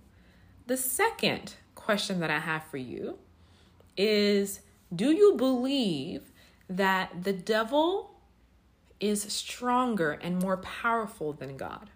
The 0.66 0.76
second 0.76 1.54
question 1.74 2.20
that 2.20 2.30
I 2.30 2.38
have 2.38 2.64
for 2.64 2.76
you 2.76 3.18
is 3.96 4.60
Do 4.94 5.10
you 5.10 5.34
believe 5.36 6.30
that 6.68 7.24
the 7.24 7.32
devil 7.32 8.20
is 9.00 9.22
stronger 9.22 10.12
and 10.12 10.38
more 10.38 10.58
powerful 10.58 11.32
than 11.32 11.56
God? 11.56 11.88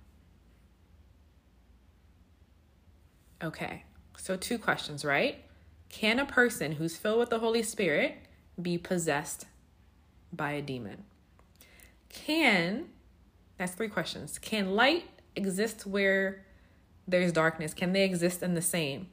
Okay, 3.44 3.84
so 4.16 4.34
two 4.34 4.58
questions, 4.58 5.04
right? 5.04 5.44
Can 5.90 6.18
a 6.18 6.24
person 6.24 6.72
who's 6.72 6.96
filled 6.96 7.18
with 7.18 7.30
the 7.30 7.40
Holy 7.40 7.62
Spirit 7.62 8.16
be 8.60 8.78
possessed 8.78 9.44
by 10.32 10.52
a 10.52 10.62
demon? 10.62 11.04
Can, 12.08 12.86
that's 13.60 13.74
three 13.74 13.88
questions. 13.88 14.38
Can 14.38 14.74
light 14.74 15.04
exist 15.36 15.84
where 15.84 16.46
there's 17.06 17.30
darkness? 17.30 17.74
Can 17.74 17.92
they 17.92 18.04
exist 18.04 18.42
in 18.42 18.54
the 18.54 18.62
same 18.62 19.08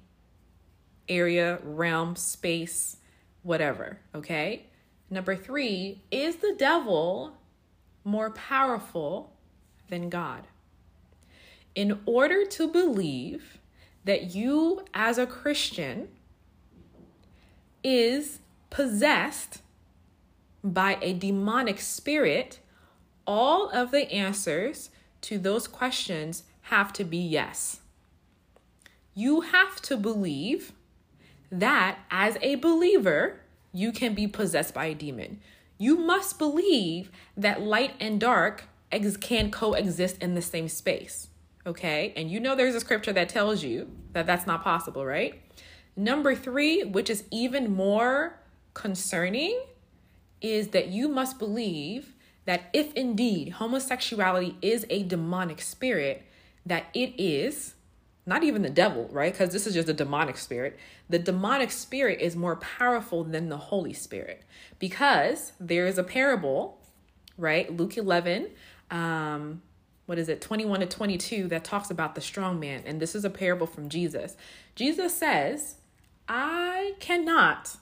area, 1.10 1.60
realm, 1.66 2.16
space, 2.16 2.96
whatever? 3.44 4.00
Okay. 4.16 4.68
Number 5.10 5.36
three, 5.36 6.02
is 6.12 6.38
the 6.38 6.56
devil 6.58 7.34
more 8.06 8.32
powerful 8.32 9.34
than 9.90 10.08
God? 10.08 10.48
In 11.76 12.00
order 12.06 12.46
to 12.46 12.70
believe 12.70 13.58
that 14.06 14.34
you, 14.34 14.86
as 14.94 15.18
a 15.18 15.28
Christian, 15.28 16.08
is 17.84 18.40
possessed 18.70 19.62
by 20.64 20.98
a 21.02 21.12
demonic 21.12 21.82
spirit, 21.82 22.60
all 23.28 23.70
of 23.70 23.92
the 23.92 24.12
answers 24.12 24.90
to 25.22 25.38
those 25.38 25.68
questions 25.68 26.44
have 26.64 26.94
to 26.94 27.04
be 27.04 27.18
yes. 27.18 27.82
You 29.14 29.42
have 29.42 29.82
to 29.84 29.98
believe 29.98 30.72
that 31.52 32.00
as 32.10 32.38
a 32.42 32.56
believer, 32.56 33.42
you 33.74 33.92
can 33.92 34.14
be 34.14 34.28
possessed 34.28 34.74
by 34.74 34.86
a 34.86 34.96
demon. 34.96 35.40
You 35.78 35.98
must 35.98 36.40
believe 36.40 37.12
that 37.36 37.62
light 37.62 37.94
and 38.00 38.20
dark 38.20 38.66
ex- 38.92 39.18
can 39.18 39.52
coexist 39.52 40.22
in 40.22 40.34
the 40.34 40.42
same 40.42 40.68
space. 40.68 41.30
Okay? 41.66 42.14
And 42.16 42.32
you 42.32 42.40
know 42.40 42.56
there's 42.56 42.76
a 42.76 42.80
scripture 42.80 43.14
that 43.14 43.30
tells 43.30 43.64
you 43.64 43.90
that 44.14 44.26
that's 44.26 44.48
not 44.48 44.64
possible, 44.64 45.06
right? 45.06 45.42
Number 45.96 46.36
three, 46.36 46.84
which 46.84 47.10
is 47.10 47.24
even 47.32 47.72
more 47.72 48.40
concerning, 48.74 49.60
is 50.42 50.70
that 50.70 50.88
you 50.90 51.08
must 51.08 51.40
believe 51.40 52.14
that 52.48 52.70
if 52.72 52.94
indeed 52.94 53.50
homosexuality 53.50 54.56
is 54.62 54.86
a 54.90 55.04
demonic 55.04 55.62
spirit, 55.62 56.24
that 56.66 56.86
it 56.94 57.14
is 57.18 57.76
not 58.26 58.44
even 58.44 58.62
the 58.62 58.70
devil, 58.70 59.10
right? 59.12 59.34
Because 59.34 59.52
this 59.52 59.68
is 59.68 59.74
just 59.74 59.90
a 59.90 59.94
demonic 59.94 60.38
spirit. 60.38 60.80
The 61.10 61.20
demonic 61.20 61.72
spirit 61.72 62.22
is 62.22 62.38
more 62.38 62.56
powerful 62.56 63.26
than 63.26 63.50
the 63.50 63.58
Holy 63.58 63.94
Spirit 63.94 64.44
because 64.80 65.52
there 65.60 65.88
is 65.88 65.98
a 65.98 66.04
parable, 66.04 66.80
right? 67.38 67.76
Luke 67.76 67.98
11, 67.98 68.50
um, 68.92 69.62
what 70.06 70.18
is 70.18 70.30
it, 70.30 70.40
21 70.40 70.80
to 70.80 70.86
22, 70.86 71.50
that 71.50 71.66
talks 71.66 71.90
about 71.90 72.16
the 72.16 72.22
strong 72.22 72.62
man. 72.62 72.82
And 72.86 73.02
this 73.02 73.14
is 73.14 73.26
a 73.26 73.30
parable 73.30 73.68
from 73.68 73.90
Jesus. 73.90 74.38
Jesus 74.74 75.14
says, 75.14 75.76
I 76.30 76.94
cannot, 77.02 77.76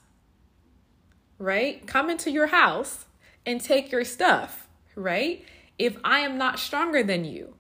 right, 1.38 1.86
come 1.86 2.10
into 2.10 2.32
your 2.32 2.48
house 2.48 3.06
and 3.46 3.62
take 3.62 3.92
your 3.92 4.04
stuff, 4.04 4.68
right? 4.96 5.44
If 5.78 5.98
I 6.04 6.20
am 6.20 6.38
not 6.38 6.60
stronger 6.60 7.04
than 7.04 7.26
you, 7.26 7.56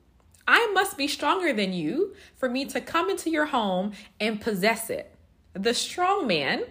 I 0.47 0.69
must 0.73 0.97
be 0.97 1.07
stronger 1.07 1.53
than 1.53 1.73
you 1.73 2.15
for 2.35 2.49
me 2.49 2.65
to 2.65 2.79
come 2.79 3.09
into 3.09 3.29
your 3.29 3.47
home 3.47 3.93
and 4.19 4.39
possess 4.39 4.89
it. 4.89 5.15
The 5.53 5.73
strong 5.73 6.27
man 6.27 6.63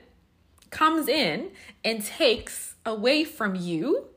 comes 0.71 1.09
in 1.09 1.51
and 1.85 2.05
takes 2.05 2.75
away 2.87 3.25
from 3.25 3.55
you 3.55 4.09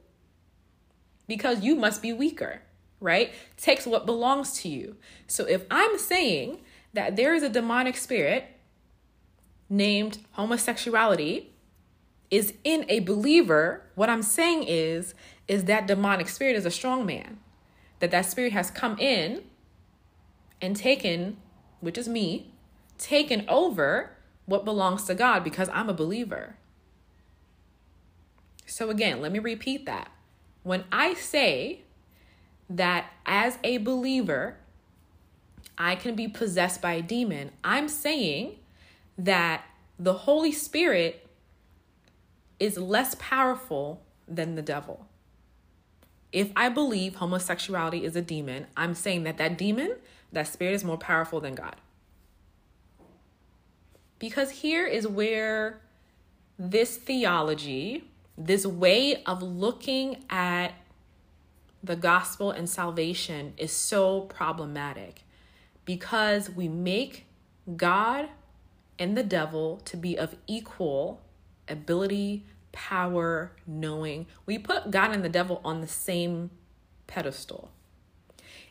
because 1.28 1.64
you 1.64 1.76
must 1.76 2.02
be 2.02 2.14
weaker 2.14 2.62
right? 3.00 3.34
Takes 3.58 3.86
what 3.86 4.06
belongs 4.06 4.54
to 4.62 4.70
you. 4.70 4.96
So 5.28 5.46
if 5.46 5.66
I'm 5.70 5.98
saying 5.98 6.60
that 6.94 7.16
there 7.16 7.36
is 7.36 7.44
a 7.44 7.50
demonic 7.50 7.98
spirit 7.98 8.46
named 9.70 10.20
homosexuality 10.32 11.54
is 12.32 12.54
in 12.64 12.86
a 12.90 13.00
believer, 13.02 13.84
what 13.98 14.12
I'm 14.12 14.22
saying 14.22 14.66
is 14.68 15.16
is 15.48 15.64
that 15.64 15.88
demonic 15.88 16.30
spirit 16.30 16.56
is 16.56 16.68
a 16.68 16.72
strong 16.72 17.04
man. 17.04 17.40
That 17.98 18.12
that 18.12 18.28
spirit 18.28 18.54
has 18.54 18.70
come 18.70 18.96
in 19.00 19.42
and 20.62 20.76
taken, 20.76 21.38
which 21.80 21.98
is 21.98 22.08
me, 22.08 22.52
taken 23.00 23.44
over 23.50 24.12
what 24.46 24.64
belongs 24.64 25.06
to 25.06 25.16
God 25.16 25.44
because 25.44 25.68
I'm 25.74 25.90
a 25.90 25.96
believer. 25.96 26.58
So 28.68 28.92
again, 28.92 29.20
let 29.20 29.32
me 29.32 29.40
repeat 29.40 29.88
that. 29.88 30.12
When 30.62 30.84
I 30.92 31.16
say 31.16 31.82
that 32.70 33.08
as 33.26 33.58
a 33.64 33.80
believer, 33.80 34.58
I 35.76 35.96
can 35.96 36.14
be 36.14 36.28
possessed 36.28 36.84
by 36.84 36.94
a 36.94 37.02
demon. 37.02 37.50
I'm 37.64 37.88
saying 37.90 38.60
that 39.18 39.64
the 39.98 40.14
Holy 40.14 40.52
Spirit 40.52 41.27
is 42.60 42.78
less 42.78 43.16
powerful 43.20 44.02
than 44.28 44.56
the 44.56 44.62
devil. 44.62 45.08
If 46.32 46.52
I 46.56 46.70
believe 46.70 47.16
homosexuality 47.16 48.04
is 48.04 48.16
a 48.16 48.22
demon, 48.22 48.68
I'm 48.76 48.94
saying 48.94 49.24
that 49.24 49.38
that 49.38 49.58
demon, 49.58 49.96
that 50.32 50.48
spirit 50.48 50.74
is 50.74 50.84
more 50.84 50.98
powerful 50.98 51.40
than 51.40 51.56
God. 51.56 51.76
Because 54.20 54.50
here 54.50 54.86
is 54.86 55.08
where 55.08 55.80
this 56.58 56.98
theology, 56.98 58.06
this 58.38 58.66
way 58.66 59.24
of 59.26 59.42
looking 59.42 60.24
at 60.30 60.74
the 61.84 61.96
gospel 61.96 62.52
and 62.52 62.70
salvation 62.70 63.54
is 63.58 63.72
so 63.72 64.22
problematic 64.22 65.24
because 65.86 66.50
we 66.50 66.68
make 66.68 67.26
God 67.76 68.30
and 69.00 69.16
the 69.16 69.24
devil 69.24 69.78
to 69.86 69.96
be 69.96 70.18
of 70.18 70.36
equal 70.48 71.22
ability, 71.70 72.46
power, 72.72 73.52
knowing. 73.66 74.28
We 74.46 74.58
put 74.58 74.92
God 74.92 75.12
and 75.12 75.24
the 75.24 75.30
devil 75.30 75.62
on 75.64 75.82
the 75.82 75.88
same 75.88 76.52
pedestal. 77.08 77.72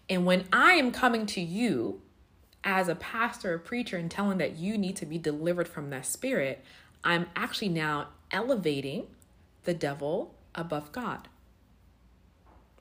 And 0.09 0.25
when 0.25 0.45
I 0.53 0.75
am 0.75 0.93
coming 0.93 1.27
to 1.27 1.41
you 1.41 2.01
as 2.63 2.89
a 2.89 2.95
pastor 2.95 3.55
or 3.55 3.59
preacher 3.59 3.97
and 3.97 4.11
telling 4.11 4.39
that 4.39 4.57
you 4.57 4.79
need 4.79 4.97
to 4.97 5.07
be 5.07 5.19
delivered 5.19 5.69
from 5.69 5.91
that 5.91 6.07
spirit, 6.07 6.65
I'm 7.03 7.27
actually 7.35 7.69
now 7.69 8.09
elevating 8.31 9.07
the 9.65 9.75
devil 9.75 10.35
above 10.55 10.93
God. 10.93 11.29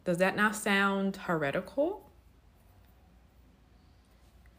Does 0.03 0.17
that 0.19 0.35
not 0.35 0.55
sound 0.55 1.17
heretical? 1.17 2.09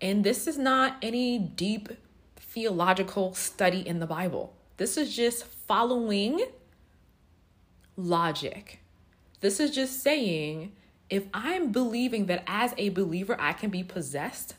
And 0.00 0.24
this 0.24 0.46
is 0.46 0.58
not 0.58 0.96
any 1.00 1.38
deep 1.38 1.88
theological 2.36 3.34
study 3.34 3.86
in 3.86 4.00
the 4.00 4.06
Bible. 4.06 4.55
This 4.76 4.96
is 4.96 5.14
just 5.14 5.44
following 5.44 6.46
logic. 7.96 8.80
This 9.40 9.60
is 9.60 9.70
just 9.70 10.02
saying 10.02 10.72
if 11.08 11.24
I'm 11.32 11.72
believing 11.72 12.26
that 12.26 12.42
as 12.46 12.74
a 12.76 12.88
believer 12.90 13.36
I 13.38 13.52
can 13.52 13.70
be 13.70 13.82
possessed 13.82 14.54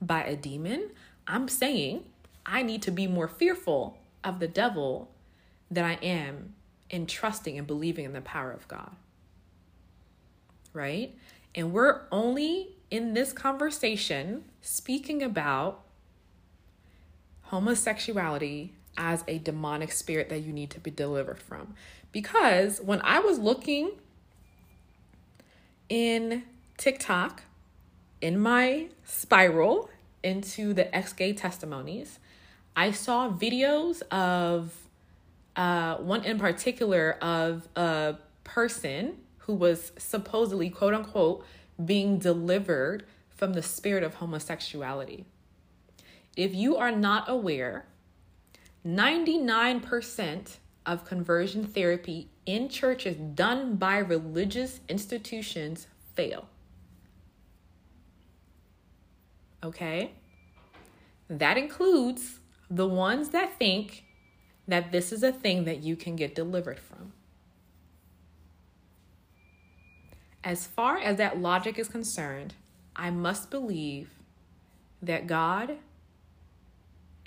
by 0.00 0.24
a 0.24 0.36
demon, 0.36 0.90
I'm 1.26 1.48
saying 1.48 2.04
I 2.46 2.62
need 2.62 2.82
to 2.82 2.90
be 2.90 3.06
more 3.06 3.28
fearful 3.28 3.98
of 4.24 4.38
the 4.38 4.48
devil 4.48 5.10
than 5.70 5.84
I 5.84 5.94
am 5.94 6.54
in 6.88 7.06
trusting 7.06 7.58
and 7.58 7.66
believing 7.66 8.04
in 8.04 8.12
the 8.12 8.20
power 8.20 8.50
of 8.50 8.66
God 8.68 8.92
right? 10.72 11.14
And 11.54 11.72
we're 11.72 12.02
only 12.12 12.76
in 12.90 13.14
this 13.14 13.32
conversation 13.32 14.44
speaking 14.62 15.22
about 15.22 15.82
homosexuality 17.42 18.74
as 18.98 19.24
a 19.28 19.38
demonic 19.38 19.92
spirit 19.92 20.28
that 20.28 20.40
you 20.40 20.52
need 20.52 20.70
to 20.70 20.80
be 20.80 20.90
delivered 20.90 21.38
from. 21.38 21.74
Because 22.12 22.80
when 22.80 23.00
I 23.02 23.20
was 23.20 23.38
looking 23.38 23.92
in 25.88 26.42
TikTok, 26.76 27.44
in 28.20 28.38
my 28.38 28.88
spiral 29.04 29.88
into 30.22 30.74
the 30.74 30.94
ex 30.94 31.12
gay 31.12 31.32
testimonies, 31.32 32.18
I 32.74 32.90
saw 32.90 33.30
videos 33.30 34.02
of 34.10 34.74
uh, 35.56 35.96
one 35.96 36.24
in 36.24 36.38
particular 36.38 37.12
of 37.22 37.68
a 37.76 38.16
person 38.44 39.18
who 39.38 39.54
was 39.54 39.92
supposedly, 39.96 40.70
quote 40.70 40.94
unquote, 40.94 41.44
being 41.82 42.18
delivered 42.18 43.04
from 43.30 43.52
the 43.52 43.62
spirit 43.62 44.02
of 44.02 44.14
homosexuality. 44.14 45.24
If 46.36 46.54
you 46.54 46.76
are 46.76 46.92
not 46.92 47.28
aware, 47.28 47.86
99% 48.88 50.56
of 50.86 51.04
conversion 51.04 51.66
therapy 51.66 52.30
in 52.46 52.70
churches 52.70 53.16
done 53.16 53.76
by 53.76 53.98
religious 53.98 54.80
institutions 54.88 55.86
fail. 56.14 56.48
Okay? 59.62 60.12
That 61.28 61.58
includes 61.58 62.40
the 62.70 62.86
ones 62.86 63.28
that 63.30 63.58
think 63.58 64.04
that 64.66 64.90
this 64.90 65.12
is 65.12 65.22
a 65.22 65.32
thing 65.32 65.64
that 65.64 65.82
you 65.82 65.94
can 65.94 66.16
get 66.16 66.34
delivered 66.34 66.78
from. 66.78 67.12
As 70.42 70.66
far 70.66 70.96
as 70.96 71.18
that 71.18 71.38
logic 71.38 71.78
is 71.78 71.88
concerned, 71.88 72.54
I 72.96 73.10
must 73.10 73.50
believe 73.50 74.10
that 75.02 75.26
God 75.26 75.76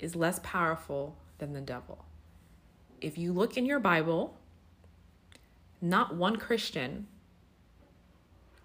is 0.00 0.16
less 0.16 0.40
powerful 0.42 1.16
than 1.42 1.54
the 1.54 1.60
devil. 1.60 2.04
If 3.00 3.18
you 3.18 3.32
look 3.32 3.56
in 3.56 3.66
your 3.66 3.80
Bible, 3.80 4.36
not 5.80 6.14
one 6.14 6.36
Christian 6.36 7.08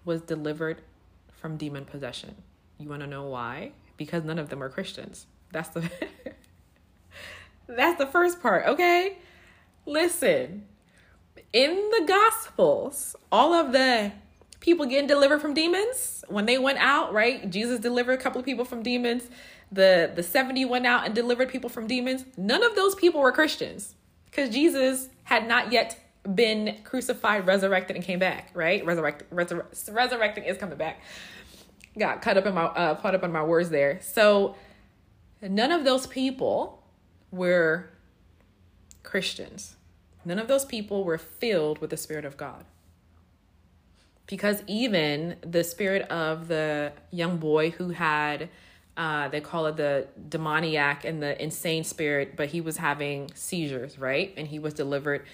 was 0.04 0.22
delivered 0.22 0.82
from 1.32 1.56
demon 1.56 1.84
possession. 1.84 2.36
You 2.78 2.88
want 2.88 3.00
to 3.00 3.08
know 3.08 3.24
why? 3.24 3.72
Because 3.96 4.22
none 4.22 4.38
of 4.38 4.48
them 4.48 4.62
are 4.62 4.68
Christians. 4.68 5.26
That's 5.50 5.70
the 5.70 5.90
That's 7.66 7.98
the 7.98 8.06
first 8.06 8.40
part, 8.40 8.66
okay? 8.66 9.18
Listen. 9.84 10.64
In 11.52 11.74
the 11.74 12.04
gospels, 12.06 13.16
all 13.32 13.54
of 13.54 13.72
the 13.72 14.12
people 14.60 14.86
getting 14.86 15.06
delivered 15.06 15.40
from 15.40 15.54
demons 15.54 16.24
when 16.28 16.46
they 16.46 16.58
went 16.58 16.78
out, 16.78 17.12
right? 17.12 17.48
Jesus 17.50 17.80
delivered 17.80 18.18
a 18.18 18.22
couple 18.22 18.38
of 18.38 18.44
people 18.44 18.64
from 18.64 18.82
demons. 18.82 19.24
The 19.70 20.10
the 20.14 20.22
70 20.22 20.64
went 20.64 20.86
out 20.86 21.04
and 21.04 21.14
delivered 21.14 21.48
people 21.48 21.70
from 21.70 21.86
demons. 21.86 22.24
None 22.36 22.62
of 22.62 22.74
those 22.74 22.94
people 22.94 23.20
were 23.20 23.32
Christians 23.32 23.94
because 24.26 24.50
Jesus 24.50 25.08
had 25.24 25.46
not 25.46 25.72
yet 25.72 25.98
been 26.34 26.76
crucified, 26.84 27.46
resurrected, 27.46 27.96
and 27.96 28.04
came 28.04 28.18
back, 28.18 28.50
right? 28.54 28.84
Resurrect, 28.84 29.30
resur- 29.30 29.66
resurrecting 29.92 30.44
is 30.44 30.58
coming 30.58 30.76
back. 30.76 31.00
Got 31.98 32.22
caught 32.22 32.36
up 32.36 32.46
in 32.46 32.54
my 32.54 32.64
uh, 32.64 32.94
caught 32.96 33.14
up 33.14 33.24
in 33.24 33.32
my 33.32 33.42
words 33.42 33.70
there. 33.70 34.00
So 34.02 34.56
none 35.42 35.72
of 35.72 35.84
those 35.84 36.06
people 36.06 36.82
were 37.30 37.90
Christians. 39.02 39.76
None 40.24 40.38
of 40.38 40.48
those 40.48 40.64
people 40.64 41.04
were 41.04 41.18
filled 41.18 41.78
with 41.78 41.90
the 41.90 41.96
Spirit 41.96 42.24
of 42.24 42.36
God. 42.36 42.64
Because 44.28 44.62
even 44.68 45.36
the 45.40 45.64
spirit 45.64 46.02
of 46.10 46.46
the 46.46 46.92
young 47.10 47.38
boy 47.38 47.70
who 47.70 47.90
had, 47.90 48.50
uh, 48.96 49.28
they 49.28 49.40
call 49.40 49.66
it 49.66 49.76
the 49.76 50.06
demoniac 50.28 51.04
and 51.04 51.20
the 51.20 51.42
insane 51.42 51.82
spirit, 51.82 52.36
but 52.36 52.48
he 52.50 52.60
was 52.60 52.76
having 52.76 53.30
seizures, 53.34 53.98
right? 53.98 54.32
And 54.36 54.46
he 54.46 54.60
was 54.60 54.74
delivered 54.74 55.24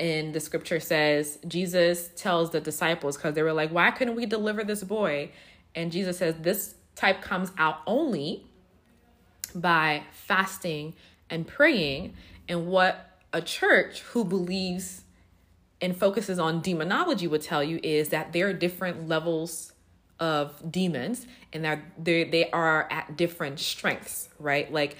and 0.00 0.32
the 0.32 0.40
scripture 0.40 0.80
says 0.80 1.38
Jesus 1.46 2.08
tells 2.16 2.50
the 2.50 2.60
disciples 2.60 3.18
because 3.18 3.34
they 3.34 3.42
were 3.42 3.52
like, 3.52 3.70
why 3.70 3.90
couldn't 3.90 4.16
we 4.16 4.24
deliver 4.24 4.64
this 4.64 4.82
boy? 4.82 5.30
And 5.74 5.92
Jesus 5.92 6.16
says 6.18 6.34
this 6.40 6.74
type 6.96 7.20
comes 7.20 7.52
out 7.58 7.80
only 7.86 8.46
by 9.54 10.04
fasting 10.10 10.94
and 11.28 11.46
praying. 11.46 12.14
And 12.48 12.66
what 12.66 13.18
a 13.32 13.42
church 13.42 14.00
who 14.00 14.24
believes 14.24 15.02
and 15.80 15.96
focuses 15.96 16.38
on 16.38 16.60
demonology 16.60 17.26
would 17.26 17.42
tell 17.42 17.62
you 17.62 17.80
is 17.82 18.10
that 18.10 18.32
there 18.32 18.48
are 18.48 18.52
different 18.52 19.08
levels 19.08 19.72
of 20.18 20.70
demons 20.70 21.26
and 21.52 21.64
that 21.64 21.80
they 21.98 22.24
they 22.24 22.50
are 22.50 22.86
at 22.90 23.16
different 23.16 23.58
strengths, 23.58 24.28
right? 24.38 24.70
Like 24.72 24.96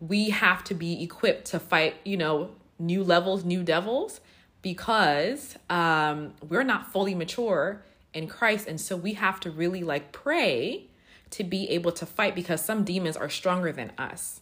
we 0.00 0.30
have 0.30 0.64
to 0.64 0.74
be 0.74 1.02
equipped 1.02 1.46
to 1.46 1.60
fight, 1.60 1.96
you 2.04 2.16
know, 2.16 2.50
new 2.78 3.04
levels, 3.04 3.44
new 3.44 3.62
devils 3.62 4.20
because 4.62 5.56
um, 5.68 6.32
we're 6.48 6.62
not 6.62 6.92
fully 6.92 7.14
mature 7.14 7.82
in 8.14 8.28
Christ. 8.28 8.66
And 8.68 8.80
so 8.80 8.96
we 8.96 9.14
have 9.14 9.40
to 9.40 9.50
really 9.50 9.82
like 9.82 10.12
pray 10.12 10.86
to 11.30 11.44
be 11.44 11.68
able 11.70 11.92
to 11.92 12.06
fight 12.06 12.34
because 12.34 12.64
some 12.64 12.84
demons 12.84 13.16
are 13.16 13.28
stronger 13.28 13.72
than 13.72 13.92
us. 13.98 14.40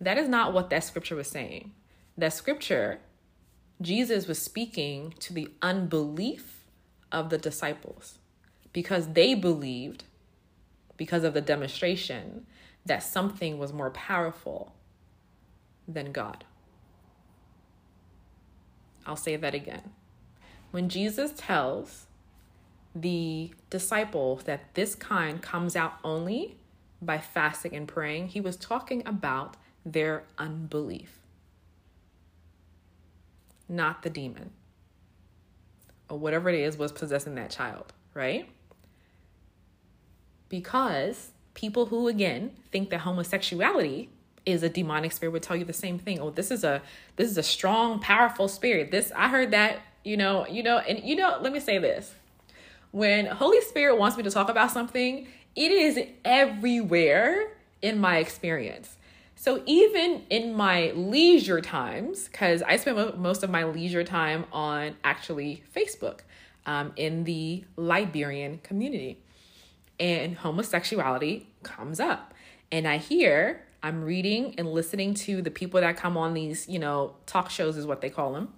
That 0.00 0.18
is 0.18 0.28
not 0.28 0.52
what 0.52 0.70
that 0.70 0.84
scripture 0.84 1.16
was 1.16 1.28
saying. 1.28 1.72
That 2.16 2.32
scripture, 2.32 3.00
Jesus 3.80 4.26
was 4.26 4.40
speaking 4.40 5.14
to 5.20 5.32
the 5.32 5.50
unbelief 5.62 6.64
of 7.12 7.30
the 7.30 7.38
disciples 7.38 8.18
because 8.72 9.12
they 9.12 9.34
believed, 9.34 10.04
because 10.96 11.24
of 11.24 11.34
the 11.34 11.40
demonstration, 11.40 12.46
that 12.84 13.02
something 13.02 13.58
was 13.58 13.72
more 13.72 13.90
powerful 13.90 14.74
than 15.86 16.12
God. 16.12 16.44
I'll 19.06 19.16
say 19.16 19.36
that 19.36 19.54
again. 19.54 19.90
When 20.70 20.88
Jesus 20.88 21.32
tells 21.36 22.06
the 22.94 23.52
disciples 23.70 24.42
that 24.44 24.74
this 24.74 24.94
kind 24.94 25.40
comes 25.40 25.76
out 25.76 25.94
only 26.04 26.56
by 27.00 27.18
fasting 27.18 27.74
and 27.74 27.88
praying, 27.88 28.28
he 28.28 28.40
was 28.40 28.56
talking 28.56 29.02
about 29.06 29.56
their 29.86 30.24
unbelief, 30.36 31.20
not 33.68 34.02
the 34.02 34.10
demon 34.10 34.50
or 36.08 36.18
whatever 36.18 36.48
it 36.48 36.58
is 36.58 36.76
was 36.76 36.92
possessing 36.92 37.34
that 37.34 37.50
child, 37.50 37.92
right? 38.14 38.48
Because 40.48 41.30
people 41.54 41.86
who, 41.86 42.08
again, 42.08 42.52
think 42.70 42.90
that 42.90 43.00
homosexuality 43.00 44.10
is 44.46 44.62
a 44.62 44.68
demonic 44.68 45.12
spirit 45.12 45.32
would 45.32 45.42
tell 45.42 45.56
you 45.56 45.64
the 45.64 45.72
same 45.72 45.98
thing. 45.98 46.18
Oh, 46.20 46.30
this 46.30 46.50
is 46.50 46.64
a 46.64 46.80
this 47.16 47.30
is 47.30 47.36
a 47.36 47.42
strong, 47.42 48.00
powerful 48.00 48.48
spirit. 48.48 48.90
This 48.90 49.12
I 49.14 49.28
heard 49.28 49.50
that, 49.50 49.80
you 50.04 50.16
know, 50.16 50.46
you 50.46 50.62
know, 50.62 50.78
and 50.78 51.02
you 51.04 51.16
know, 51.16 51.38
let 51.42 51.52
me 51.52 51.60
say 51.60 51.78
this. 51.78 52.14
When 52.90 53.26
Holy 53.26 53.60
Spirit 53.60 53.98
wants 53.98 54.16
me 54.16 54.22
to 54.22 54.30
talk 54.30 54.48
about 54.48 54.70
something, 54.70 55.26
it 55.54 55.70
is 55.70 55.98
everywhere 56.24 57.52
in 57.82 58.00
my 58.00 58.16
experience. 58.16 58.96
So 59.40 59.62
even 59.66 60.24
in 60.30 60.52
my 60.52 60.90
leisure 60.96 61.60
times, 61.60 62.26
because 62.26 62.60
I 62.60 62.76
spend 62.76 63.18
most 63.18 63.44
of 63.44 63.50
my 63.50 63.62
leisure 63.62 64.02
time 64.02 64.46
on 64.52 64.96
actually 65.04 65.62
Facebook 65.72 66.22
um, 66.66 66.92
in 66.96 67.22
the 67.22 67.62
Liberian 67.76 68.58
community, 68.64 69.22
and 70.00 70.36
homosexuality 70.36 71.46
comes 71.62 72.00
up, 72.00 72.34
and 72.72 72.88
I 72.88 72.96
hear 72.96 73.62
I'm 73.80 74.02
reading 74.02 74.56
and 74.58 74.72
listening 74.72 75.14
to 75.14 75.40
the 75.40 75.52
people 75.52 75.80
that 75.80 75.96
come 75.96 76.16
on 76.16 76.34
these, 76.34 76.68
you 76.68 76.80
know, 76.80 77.14
talk 77.26 77.48
shows 77.48 77.76
is 77.76 77.86
what 77.86 78.00
they 78.00 78.10
call 78.10 78.32
them, 78.32 78.52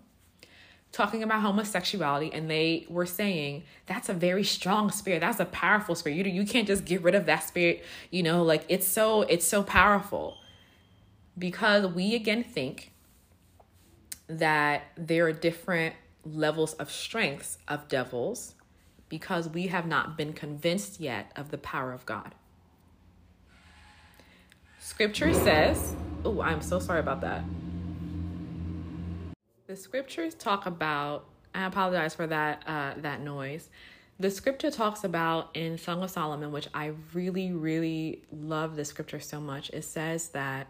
talking 0.93 1.23
about 1.23 1.43
homosexuality, 1.43 2.33
and 2.33 2.51
they 2.51 2.87
were 2.89 3.05
saying 3.05 3.65
that's 3.85 4.09
a 4.09 4.15
very 4.15 4.45
strong 4.45 4.91
spirit. 4.91 5.21
That's 5.21 5.41
a 5.41 5.45
powerful 5.45 5.95
spirit. 5.95 6.17
You 6.17 6.25
you 6.33 6.47
can't 6.47 6.67
just 6.67 6.87
get 6.87 7.03
rid 7.03 7.15
of 7.15 7.27
that 7.27 7.41
spirit. 7.41 7.85
You 8.11 8.23
know, 8.23 8.43
like 8.43 8.65
it's 8.71 8.87
so 8.87 9.21
it's 9.21 9.47
so 9.47 9.63
powerful 9.63 10.39
because 11.41 11.87
we 11.87 12.15
again 12.15 12.45
think 12.45 12.93
that 14.29 14.83
there 14.97 15.27
are 15.27 15.33
different 15.33 15.97
levels 16.25 16.75
of 16.75 16.93
strengths 16.93 17.59
of 17.67 17.89
devils 17.89 18.55
because 19.09 19.49
we 19.49 19.67
have 19.69 19.87
not 19.87 20.17
been 20.17 20.33
convinced 20.33 21.01
yet 21.01 21.33
of 21.35 21.51
the 21.51 21.59
power 21.59 21.93
of 21.93 22.07
God. 22.07 22.35
Scripture 24.79 25.33
says, 25.33 25.97
oh, 26.25 26.43
I'm 26.43 26.61
so 26.61 26.79
sorry 26.79 27.01
about 27.01 27.23
that. 27.23 27.43
The 29.67 29.77
scriptures 29.77 30.35
talk 30.35 30.67
about, 30.67 31.25
I 31.55 31.65
apologize 31.65 32.15
for 32.15 32.27
that 32.27 32.63
uh, 32.67 32.95
that 32.99 33.21
noise. 33.23 33.71
The 34.19 34.31
scripture 34.31 34.71
talks 34.71 35.05
about 35.05 35.51
in 35.55 35.79
Song 35.79 36.03
of 36.03 36.11
Solomon, 36.11 36.53
which 36.53 36.69
I 36.75 36.93
really, 37.15 37.53
really 37.53 38.23
love 38.31 38.77
the 38.77 38.85
scripture 38.85 39.21
so 39.21 39.41
much. 39.41 39.71
It 39.71 39.83
says 39.83 40.29
that 40.31 40.67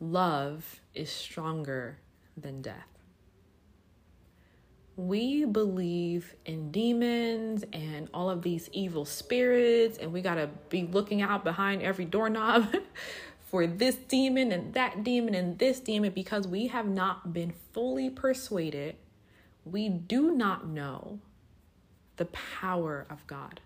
love 0.00 0.80
is 0.94 1.10
stronger 1.10 1.98
than 2.36 2.62
death 2.62 2.94
we 4.96 5.44
believe 5.44 6.34
in 6.44 6.70
demons 6.70 7.64
and 7.72 8.08
all 8.14 8.30
of 8.30 8.42
these 8.42 8.68
evil 8.72 9.04
spirits, 9.04 9.98
and 9.98 10.12
we 10.12 10.22
got 10.22 10.36
to 10.36 10.48
be 10.68 10.84
looking 10.84 11.20
out 11.20 11.42
behind 11.42 11.82
every 11.82 12.04
doorknob 12.04 12.72
for 13.50 13.66
this 13.66 13.96
demon 13.96 14.52
and 14.52 14.74
that 14.74 15.02
demon 15.02 15.34
and 15.34 15.58
this 15.58 15.80
demon 15.80 16.12
because 16.12 16.46
we 16.46 16.68
have 16.68 16.86
not 16.86 17.32
been 17.32 17.52
fully 17.72 18.08
persuaded. 18.08 18.96
We 19.64 19.88
do 19.88 20.30
not 20.30 20.68
know 20.68 21.18
the 22.16 22.26
power 22.26 23.06
of 23.10 23.26
God. 23.26 23.60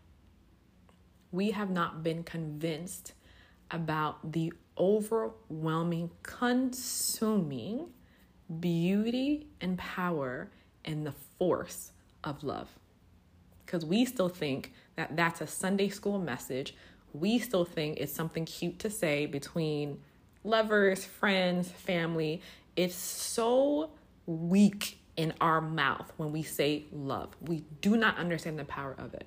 We 1.30 1.50
have 1.50 1.68
not 1.68 2.02
been 2.02 2.22
convinced 2.22 3.12
about 3.70 4.32
the 4.32 4.54
overwhelming, 4.78 6.10
consuming 6.22 7.88
beauty 8.60 9.48
and 9.60 9.76
power 9.78 10.50
and 10.84 11.06
the 11.06 11.14
force 11.38 11.92
of 12.24 12.42
love. 12.42 12.68
Because 13.64 13.84
we 13.84 14.04
still 14.04 14.28
think 14.28 14.72
that 14.96 15.16
that's 15.16 15.40
a 15.40 15.46
Sunday 15.46 15.88
school 15.88 16.18
message. 16.18 16.74
We 17.12 17.38
still 17.38 17.64
think 17.64 17.98
it's 17.98 18.12
something 18.12 18.44
cute 18.44 18.78
to 18.80 18.90
say 18.90 19.26
between 19.26 20.00
lovers, 20.44 21.04
friends, 21.04 21.70
family. 21.70 22.40
It's 22.76 22.94
so 22.94 23.90
weak 24.26 24.98
in 25.16 25.34
our 25.40 25.60
mouth 25.60 26.12
when 26.16 26.32
we 26.32 26.42
say 26.42 26.84
love. 26.92 27.36
We 27.40 27.64
do 27.80 27.96
not 27.96 28.18
understand 28.18 28.58
the 28.58 28.64
power 28.64 28.94
of 28.96 29.14
it. 29.14 29.26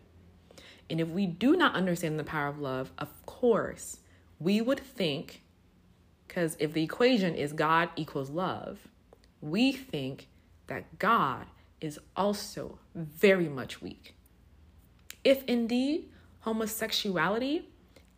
And 0.89 0.99
if 0.99 1.07
we 1.07 1.25
do 1.25 1.55
not 1.55 1.75
understand 1.75 2.19
the 2.19 2.23
power 2.23 2.47
of 2.47 2.59
love, 2.59 2.91
of 2.97 3.09
course, 3.25 4.00
we 4.41 4.59
would 4.59 4.79
think, 4.79 5.41
because 6.27 6.57
if 6.59 6.73
the 6.73 6.83
equation 6.83 7.35
is 7.35 7.53
God 7.53 7.89
equals 7.95 8.29
love, 8.29 8.87
we 9.39 9.71
think 9.71 10.27
that 10.67 10.97
God 10.97 11.45
is 11.79 11.99
also 12.15 12.79
very 12.95 13.49
much 13.49 13.81
weak. 13.81 14.15
If 15.23 15.43
indeed 15.45 16.09
homosexuality 16.41 17.69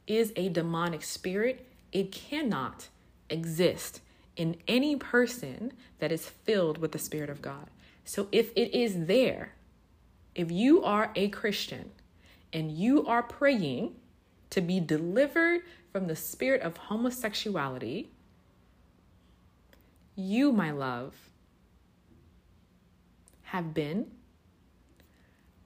is 0.07 0.31
a 0.35 0.49
demonic 0.49 1.03
spirit, 1.03 1.67
it 1.91 2.11
cannot 2.11 2.87
exist 3.29 4.01
in 4.35 4.55
any 4.67 4.95
person 4.95 5.73
that 5.99 6.11
is 6.11 6.29
filled 6.29 6.77
with 6.77 6.91
the 6.91 6.99
Spirit 6.99 7.29
of 7.29 7.41
God. 7.41 7.69
So 8.05 8.27
if 8.31 8.51
it 8.55 8.73
is 8.73 9.05
there, 9.07 9.53
if 10.35 10.51
you 10.51 10.83
are 10.83 11.11
a 11.15 11.29
Christian 11.29 11.91
and 12.51 12.71
you 12.71 13.05
are 13.05 13.23
praying 13.23 13.95
to 14.49 14.61
be 14.61 14.79
delivered 14.79 15.61
from 15.93 16.07
the 16.07 16.15
spirit 16.15 16.61
of 16.63 16.75
homosexuality, 16.75 18.09
you, 20.15 20.51
my 20.51 20.71
love, 20.71 21.13
have 23.43 23.75
been 23.75 24.07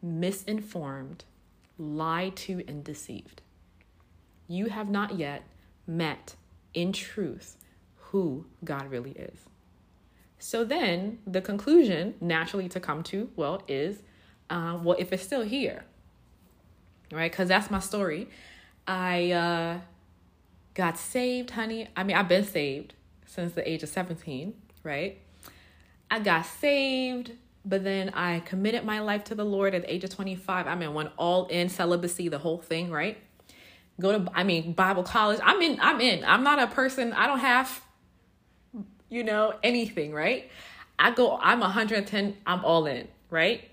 misinformed, 0.01 1.23
lied 1.77 2.35
to, 2.35 2.61
and 2.67 2.83
deceived. 2.83 3.41
You 4.49 4.67
have 4.67 4.89
not 4.89 5.17
yet 5.17 5.43
met 5.87 6.35
in 6.73 6.91
truth 6.91 7.55
who 7.95 8.45
God 8.65 8.91
really 8.91 9.11
is. 9.11 9.39
So 10.39 10.65
then 10.65 11.19
the 11.25 11.41
conclusion 11.41 12.15
naturally 12.19 12.67
to 12.69 12.81
come 12.81 13.01
to, 13.03 13.29
well, 13.37 13.63
is, 13.67 14.03
uh, 14.49 14.77
well, 14.83 14.97
if 14.99 15.13
it's 15.13 15.23
still 15.23 15.41
here, 15.41 15.85
right? 17.13 17.31
Because 17.31 17.47
that's 17.47 17.71
my 17.71 17.79
story. 17.79 18.27
I 18.85 19.31
uh, 19.31 19.79
got 20.77 20.95
saved, 20.95 21.49
honey. 21.49 21.87
I 21.97 22.03
mean, 22.03 22.15
I've 22.15 22.29
been 22.29 22.45
saved 22.45 22.93
since 23.25 23.53
the 23.53 23.67
age 23.67 23.81
of 23.81 23.89
17, 23.89 24.53
right? 24.83 25.19
I 26.11 26.19
got 26.19 26.45
saved, 26.45 27.31
but 27.65 27.83
then 27.83 28.11
I 28.11 28.41
committed 28.41 28.85
my 28.85 28.99
life 28.99 29.23
to 29.25 29.35
the 29.35 29.43
Lord 29.43 29.73
at 29.73 29.81
the 29.81 29.91
age 29.91 30.03
of 30.03 30.11
25. 30.11 30.67
I'm 30.67 30.81
in 30.83 30.93
one 30.93 31.09
all 31.17 31.47
in 31.47 31.67
celibacy, 31.69 32.29
the 32.29 32.37
whole 32.37 32.59
thing, 32.59 32.91
right? 32.91 33.17
Go 33.99 34.19
to, 34.19 34.31
I 34.35 34.43
mean, 34.43 34.73
Bible 34.73 35.01
college. 35.01 35.39
I'm 35.43 35.59
in, 35.63 35.79
I'm 35.81 35.99
in. 35.99 36.23
I'm 36.23 36.43
not 36.43 36.59
a 36.59 36.67
person, 36.67 37.11
I 37.11 37.25
don't 37.25 37.39
have, 37.39 37.81
you 39.09 39.23
know, 39.23 39.55
anything, 39.63 40.13
right? 40.13 40.47
I 40.99 41.09
go, 41.09 41.39
I'm 41.41 41.59
110, 41.59 42.37
I'm 42.45 42.63
all 42.63 42.85
in, 42.85 43.07
right? 43.31 43.67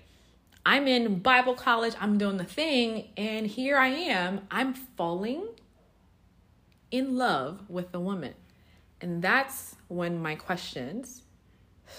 I'm 0.65 0.87
in 0.87 1.19
Bible 1.19 1.53
college, 1.53 1.93
I'm 2.01 2.17
doing 2.17 2.37
the 2.37 2.45
thing, 2.45 3.09
and 3.15 3.45
here 3.45 3.77
I 3.77 3.89
am, 3.89 4.41
I'm 4.49 4.73
falling 4.73 5.47
in 6.91 7.17
love 7.17 7.61
with 7.69 7.93
a 7.93 7.99
woman. 7.99 8.33
And 9.01 9.21
that's 9.21 9.75
when 9.87 10.21
my 10.21 10.35
questions 10.35 11.23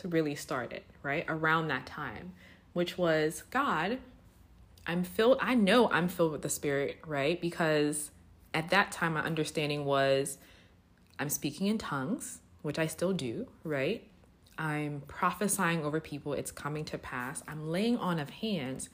really 0.04 0.34
started, 0.34 0.82
right? 1.02 1.24
Around 1.28 1.68
that 1.68 1.86
time, 1.86 2.32
which 2.72 2.98
was 2.98 3.44
God, 3.50 3.98
I'm 4.86 5.04
filled, 5.04 5.38
I 5.40 5.54
know 5.54 5.90
I'm 5.90 6.08
filled 6.08 6.32
with 6.32 6.42
the 6.42 6.48
Spirit, 6.48 6.98
right? 7.06 7.40
Because 7.40 8.10
at 8.54 8.70
that 8.70 8.92
time, 8.92 9.14
my 9.14 9.20
understanding 9.20 9.84
was 9.84 10.38
I'm 11.18 11.28
speaking 11.28 11.66
in 11.66 11.78
tongues, 11.78 12.40
which 12.62 12.78
I 12.78 12.86
still 12.86 13.12
do, 13.12 13.46
right? 13.64 14.06
I'm 14.58 15.02
prophesying 15.06 15.84
over 15.84 16.00
people, 16.00 16.32
it's 16.32 16.50
coming 16.50 16.84
to 16.86 16.98
pass. 16.98 17.42
I'm 17.46 17.68
laying 17.70 17.98
on 17.98 18.18
of 18.18 18.30
hands, 18.30 18.88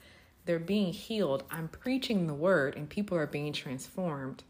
they're 0.45 0.59
being 0.59 0.91
healed. 0.91 1.43
I'm 1.49 1.69
preaching 1.69 2.27
the 2.27 2.33
word, 2.33 2.75
and 2.75 2.89
people 2.89 3.17
are 3.17 3.27
being 3.27 3.53
transformed. 3.53 4.43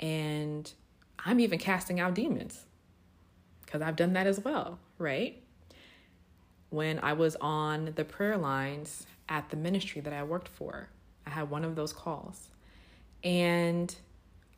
And 0.00 0.70
I'm 1.18 1.40
even 1.40 1.58
casting 1.58 2.00
out 2.00 2.14
demons 2.14 2.64
because 3.64 3.82
I've 3.82 3.96
done 3.96 4.12
that 4.14 4.26
as 4.26 4.40
well, 4.40 4.78
right? 4.98 5.42
When 6.70 6.98
I 7.00 7.12
was 7.14 7.36
on 7.40 7.92
the 7.96 8.04
prayer 8.04 8.36
lines 8.36 9.06
at 9.28 9.50
the 9.50 9.56
ministry 9.56 10.00
that 10.00 10.12
I 10.12 10.22
worked 10.22 10.48
for, 10.48 10.88
I 11.26 11.30
had 11.30 11.50
one 11.50 11.64
of 11.64 11.76
those 11.76 11.92
calls. 11.92 12.48
And 13.24 13.94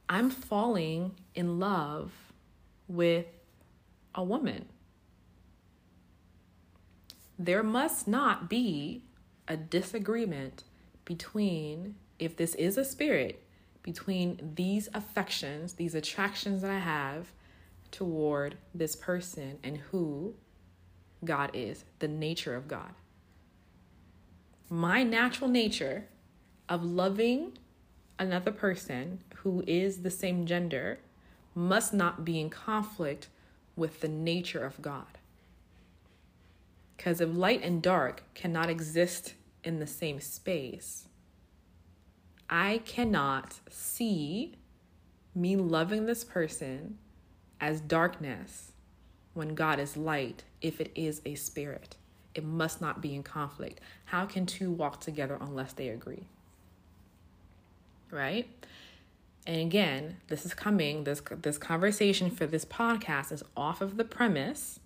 I'm 0.09 0.31
falling 0.31 1.13
in 1.35 1.59
love 1.59 2.13
with 2.89 3.27
a 4.15 4.23
woman 4.23 4.67
there 7.41 7.63
must 7.63 8.07
not 8.07 8.51
be 8.51 9.03
a 9.49 9.57
disagreement 9.57 10.63
between, 11.07 11.95
if 12.19 12.37
this 12.37 12.55
is 12.57 12.77
a 12.77 12.85
spirit, 12.85 13.43
between 13.83 14.53
these 14.55 14.89
affections, 14.95 15.75
these 15.75 15.95
attractions 15.95 16.63
that 16.63 16.71
I 16.71 16.79
have 16.79 17.33
toward 17.91 18.57
this 18.75 18.95
person 18.95 19.59
and 19.63 19.79
who 19.79 20.35
God 21.25 21.51
is, 21.55 21.85
the 21.99 22.09
nature 22.09 22.55
of 22.55 22.69
God. 22.69 22.95
My 24.69 25.03
natural 25.03 25.51
nature 25.51 26.07
of 26.69 26.85
loving 26.85 27.59
another 28.19 28.53
person 28.53 29.21
who 29.37 29.65
is 29.67 30.03
the 30.03 30.11
same 30.11 30.47
gender 30.47 31.01
must 31.55 31.93
not 31.93 32.25
be 32.25 32.41
in 32.41 32.51
conflict 32.51 33.29
with 33.77 34.01
the 34.01 34.09
nature 34.09 34.65
of 34.65 34.81
God. 34.81 35.19
Because 36.97 37.21
if 37.21 37.35
light 37.35 37.63
and 37.63 37.83
dark 37.83 38.23
cannot 38.35 38.69
exist 38.69 39.35
in 39.65 39.79
the 39.79 39.87
same 39.87 40.21
space, 40.21 41.09
I 42.51 42.83
cannot 42.85 43.61
see 43.71 44.57
me 45.37 45.55
loving 45.55 46.07
this 46.07 46.25
person 46.25 46.99
as 47.61 47.81
darkness 47.81 48.73
when 49.35 49.55
God 49.55 49.79
is 49.79 49.97
light 49.97 50.43
if 50.61 50.81
it 50.81 50.91
is 50.97 51.23
a 51.25 51.37
spirit. 51.37 51.95
It 52.35 52.45
must 52.45 52.81
not 52.81 53.01
be 53.01 53.15
in 53.15 53.23
conflict. 53.23 53.81
How 54.07 54.27
can 54.27 54.47
two 54.47 54.73
walk 54.73 55.01
together 55.01 55.39
unless 55.41 55.73
they 55.73 55.89
agree? 55.89 56.27
Right? 58.11 58.49
And 59.47 59.61
again, 59.61 60.17
this 60.27 60.45
is 60.45 60.53
coming, 60.53 61.05
this 61.05 61.23
this 61.43 61.59
conversation 61.59 62.31
for 62.31 62.47
this 62.47 62.65
podcast 62.65 63.31
is 63.31 63.45
off 63.57 63.81
of 63.81 63.97
the 63.97 64.05
premise 64.05 64.81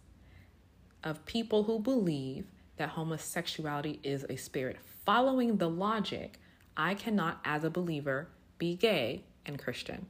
of 1.02 1.24
people 1.26 1.64
who 1.64 1.78
believe 1.78 2.46
that 2.76 2.90
homosexuality 2.90 4.00
is 4.02 4.24
a 4.28 4.36
spirit. 4.36 4.76
Following 5.04 5.56
the 5.56 5.68
logic, 5.68 6.38
I 6.76 6.94
cannot, 6.94 7.40
as 7.44 7.64
a 7.64 7.70
believer, 7.70 8.28
be 8.58 8.74
gay 8.74 9.24
and 9.46 9.58
Christian. 9.58 10.06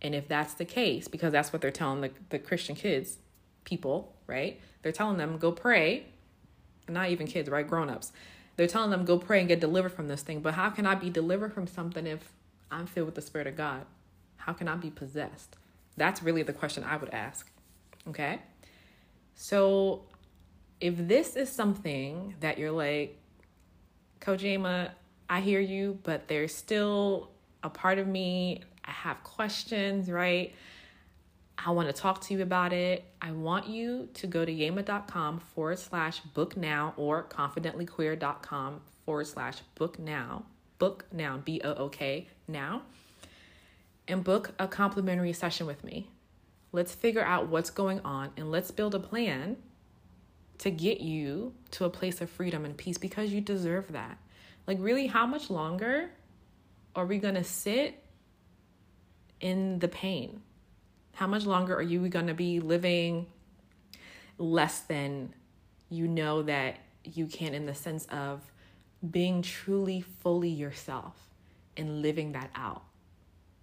And 0.00 0.14
if 0.14 0.28
that's 0.28 0.54
the 0.54 0.64
case, 0.64 1.08
because 1.08 1.32
that's 1.32 1.52
what 1.52 1.62
they're 1.62 1.70
telling 1.70 2.00
the, 2.00 2.10
the 2.30 2.38
Christian 2.38 2.74
kids, 2.74 3.18
people, 3.64 4.14
right? 4.26 4.60
They're 4.82 4.92
telling 4.92 5.16
them, 5.16 5.38
go 5.38 5.52
pray. 5.52 6.06
Not 6.88 7.10
even 7.10 7.26
kids, 7.26 7.48
right? 7.48 7.66
Grown 7.66 7.88
ups. 7.88 8.12
They're 8.56 8.66
telling 8.66 8.90
them, 8.90 9.04
go 9.04 9.18
pray 9.18 9.38
and 9.38 9.48
get 9.48 9.60
delivered 9.60 9.92
from 9.92 10.08
this 10.08 10.22
thing. 10.22 10.40
But 10.40 10.54
how 10.54 10.70
can 10.70 10.86
I 10.86 10.94
be 10.94 11.08
delivered 11.08 11.52
from 11.54 11.66
something 11.66 12.06
if 12.06 12.32
I'm 12.70 12.86
filled 12.86 13.06
with 13.06 13.14
the 13.14 13.22
Spirit 13.22 13.46
of 13.46 13.56
God? 13.56 13.86
How 14.36 14.52
can 14.52 14.66
I 14.68 14.76
be 14.76 14.90
possessed? 14.90 15.56
That's 15.96 16.22
really 16.22 16.42
the 16.42 16.52
question 16.52 16.84
I 16.84 16.96
would 16.96 17.10
ask. 17.10 17.48
Okay? 18.08 18.40
So 19.34 20.02
if 20.80 20.94
this 20.96 21.36
is 21.36 21.48
something 21.50 22.34
that 22.40 22.58
you're 22.58 22.72
like, 22.72 23.16
Yema, 24.20 24.90
I 25.32 25.40
hear 25.40 25.60
you, 25.60 25.98
but 26.02 26.28
there's 26.28 26.54
still 26.54 27.30
a 27.62 27.70
part 27.70 27.98
of 27.98 28.06
me, 28.06 28.60
I 28.84 28.90
have 28.90 29.24
questions, 29.24 30.10
right? 30.10 30.52
I 31.56 31.70
want 31.70 31.88
to 31.88 31.94
talk 31.94 32.20
to 32.24 32.34
you 32.34 32.42
about 32.42 32.74
it. 32.74 33.02
I 33.22 33.32
want 33.32 33.66
you 33.66 34.10
to 34.12 34.26
go 34.26 34.44
to 34.44 34.52
yema.com 34.52 35.40
forward 35.40 35.78
slash 35.78 36.20
book 36.20 36.54
now 36.58 36.92
or 36.98 37.22
confidentlyqueer.com 37.22 38.82
forward 39.06 39.26
slash 39.26 39.60
book 39.74 39.98
now, 39.98 40.44
book 40.78 41.06
now, 41.10 41.38
B 41.42 41.62
O 41.64 41.72
O 41.76 41.88
K 41.88 42.28
now, 42.46 42.82
and 44.06 44.22
book 44.22 44.52
a 44.58 44.68
complimentary 44.68 45.32
session 45.32 45.66
with 45.66 45.82
me. 45.82 46.10
Let's 46.72 46.94
figure 46.94 47.24
out 47.24 47.48
what's 47.48 47.70
going 47.70 48.00
on 48.00 48.32
and 48.36 48.50
let's 48.50 48.70
build 48.70 48.94
a 48.94 49.00
plan 49.00 49.56
to 50.58 50.70
get 50.70 51.00
you 51.00 51.54
to 51.70 51.86
a 51.86 51.90
place 51.90 52.20
of 52.20 52.28
freedom 52.28 52.66
and 52.66 52.76
peace 52.76 52.98
because 52.98 53.32
you 53.32 53.40
deserve 53.40 53.92
that. 53.92 54.18
Like, 54.66 54.78
really, 54.80 55.06
how 55.06 55.26
much 55.26 55.50
longer 55.50 56.10
are 56.94 57.06
we 57.06 57.18
going 57.18 57.34
to 57.34 57.44
sit 57.44 58.02
in 59.40 59.78
the 59.78 59.88
pain? 59.88 60.42
How 61.14 61.26
much 61.26 61.44
longer 61.44 61.74
are 61.74 61.82
you 61.82 62.08
going 62.08 62.28
to 62.28 62.34
be 62.34 62.60
living 62.60 63.26
less 64.38 64.80
than 64.80 65.34
you 65.90 66.08
know 66.08 66.42
that 66.42 66.78
you 67.04 67.26
can, 67.26 67.54
in 67.54 67.66
the 67.66 67.74
sense 67.74 68.06
of 68.06 68.40
being 69.10 69.42
truly 69.42 70.00
fully 70.00 70.48
yourself 70.48 71.16
and 71.76 72.02
living 72.02 72.32
that 72.32 72.50
out? 72.54 72.82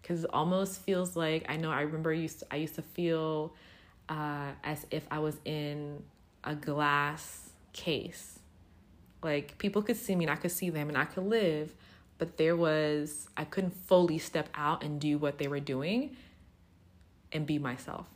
because 0.09 0.23
it 0.23 0.29
almost 0.33 0.81
feels 0.81 1.15
like 1.15 1.45
I 1.47 1.57
know 1.57 1.69
I 1.69 1.81
remember 1.81 2.11
I 2.11 2.15
used 2.15 2.39
to, 2.39 2.47
I 2.49 2.55
used 2.55 2.73
to 2.75 2.81
feel 2.81 3.53
uh, 4.09 4.51
as 4.63 4.87
if 4.89 5.05
I 5.11 5.19
was 5.19 5.37
in 5.45 6.01
a 6.43 6.55
glass 6.55 7.51
case. 7.73 8.38
Like 9.21 9.57
people 9.57 9.81
could 9.81 9.97
see 9.97 10.15
me 10.15 10.25
and 10.25 10.31
I 10.31 10.35
could 10.35 10.51
see 10.51 10.69
them 10.69 10.89
and 10.89 10.97
I 10.97 11.05
could 11.05 11.25
live 11.25 11.73
but 12.19 12.37
there 12.37 12.55
was, 12.55 13.29
I 13.35 13.45
couldn't 13.45 13.73
fully 13.87 14.19
step 14.19 14.49
out 14.53 14.83
and 14.83 15.01
do 15.01 15.17
what 15.17 15.39
they 15.39 15.47
were 15.47 15.61
doing 15.61 16.15
and 17.31 17.47
be 17.47 17.57
myself. 17.57 18.07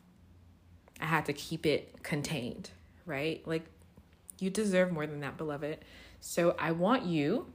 I 1.01 1.05
had 1.05 1.25
to 1.25 1.33
keep 1.33 1.65
it 1.65 2.03
contained, 2.03 2.69
right? 3.05 3.41
Like, 3.47 3.63
you 4.39 4.49
deserve 4.49 4.91
more 4.91 5.07
than 5.07 5.21
that, 5.21 5.37
beloved. 5.37 5.79
So 6.19 6.55
I 6.59 6.73
want 6.73 7.05
you 7.05 7.47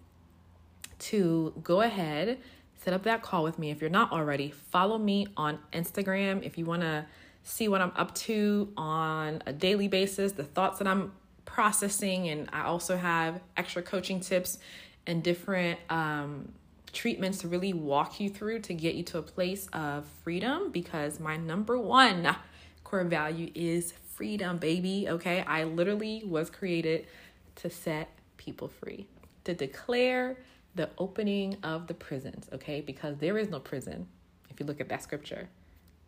to 1.01 1.53
go 1.63 1.83
ahead, 1.83 2.39
set 2.83 2.95
up 2.95 3.03
that 3.03 3.23
call 3.23 3.45
with 3.45 3.59
me. 3.59 3.71
If 3.71 3.83
you're 3.83 3.91
not 3.91 4.11
already, 4.11 4.51
follow 4.51 4.97
me 4.97 5.27
on 5.37 5.59
Instagram. 5.75 6.43
If 6.43 6.57
you 6.57 6.65
want 6.65 6.81
to 6.81 7.05
see 7.43 7.69
what 7.69 7.83
I'm 7.83 7.93
up 7.95 8.15
to 8.15 8.73
on 8.77 9.43
a 9.47 9.53
daily 9.53 9.87
basis, 9.87 10.33
the 10.33 10.45
thoughts 10.45 10.79
that 10.79 10.89
I'm 10.89 11.13
processing, 11.59 12.29
and 12.29 12.49
I 12.53 12.67
also 12.67 12.97
have 12.97 13.41
extra 13.57 13.83
coaching 13.83 14.21
tips 14.21 14.59
and 15.09 15.25
different 15.25 15.81
um, 15.91 16.53
treatments 16.93 17.39
to 17.39 17.49
really 17.49 17.73
walk 17.73 18.21
you 18.21 18.31
through 18.31 18.61
to 18.61 18.75
get 18.75 18.95
you 18.95 19.03
to 19.03 19.19
a 19.19 19.23
place 19.23 19.67
of 19.73 20.07
freedom 20.23 20.71
because 20.71 21.19
my 21.19 21.37
number 21.37 21.77
one 21.77 22.37
core 22.85 23.03
value 23.03 23.51
is 23.57 23.93
freedom, 24.15 24.59
baby. 24.59 25.09
Okay. 25.09 25.43
I 25.49 25.65
literally 25.65 26.23
was 26.25 26.49
created 26.49 27.09
to 27.57 27.69
set 27.69 28.09
people 28.37 28.69
free, 28.69 29.09
to 29.43 29.53
declare 29.53 30.37
the 30.77 30.91
opening 30.97 31.57
of 31.65 31.89
the 31.89 31.95
prisons. 31.95 32.49
Okay. 32.53 32.81
Because 32.81 33.17
there 33.17 33.37
is 33.37 33.49
no 33.49 33.59
prison 33.59 34.07
if 34.49 34.61
you 34.61 34.67
look 34.67 34.81
at 34.81 34.89
that 34.91 35.03
scripture. 35.03 35.49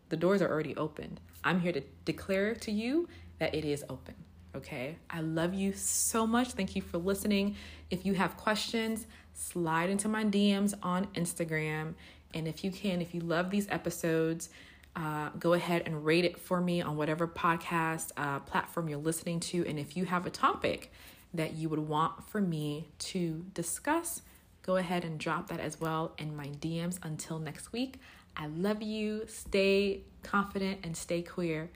The 0.07 0.15
doors 0.15 0.41
are 0.41 0.49
already 0.49 0.77
opened. 0.77 1.19
I'm 1.43 1.59
here 1.59 1.73
to 1.73 1.81
declare 2.05 2.55
to 2.55 2.71
you 2.71 3.09
that 3.39 3.53
it 3.53 3.65
is 3.65 3.83
open. 3.89 4.15
Okay. 4.55 4.97
I 5.09 5.21
love 5.21 5.53
you 5.53 5.73
so 5.73 6.27
much. 6.27 6.51
Thank 6.51 6.75
you 6.75 6.81
for 6.81 6.97
listening. 6.97 7.55
If 7.89 8.05
you 8.05 8.13
have 8.15 8.35
questions, 8.37 9.07
slide 9.33 9.89
into 9.89 10.07
my 10.07 10.25
DMs 10.25 10.73
on 10.83 11.07
Instagram. 11.15 11.93
And 12.33 12.47
if 12.47 12.63
you 12.63 12.71
can, 12.71 13.01
if 13.01 13.13
you 13.13 13.21
love 13.21 13.49
these 13.49 13.67
episodes, 13.69 14.49
uh, 14.95 15.29
go 15.39 15.53
ahead 15.53 15.83
and 15.85 16.05
rate 16.05 16.25
it 16.25 16.37
for 16.37 16.59
me 16.59 16.81
on 16.81 16.97
whatever 16.97 17.27
podcast 17.27 18.11
uh, 18.17 18.39
platform 18.39 18.89
you're 18.89 18.99
listening 18.99 19.39
to. 19.39 19.65
And 19.65 19.79
if 19.79 19.95
you 19.95 20.05
have 20.05 20.25
a 20.25 20.29
topic 20.29 20.91
that 21.33 21.53
you 21.53 21.69
would 21.69 21.79
want 21.79 22.27
for 22.29 22.41
me 22.41 22.89
to 22.99 23.45
discuss, 23.53 24.21
go 24.63 24.75
ahead 24.75 25.05
and 25.05 25.17
drop 25.17 25.47
that 25.47 25.61
as 25.61 25.79
well 25.79 26.13
in 26.17 26.35
my 26.35 26.47
DMs 26.47 26.99
until 27.03 27.39
next 27.39 27.71
week. 27.71 27.99
I 28.35 28.47
love 28.47 28.81
you. 28.81 29.23
Stay 29.27 30.01
confident 30.23 30.79
and 30.83 30.95
stay 30.95 31.21
queer. 31.21 31.69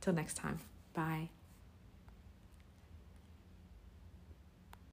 Till 0.00 0.12
next 0.12 0.36
time. 0.36 0.58
Bye. 0.94 1.41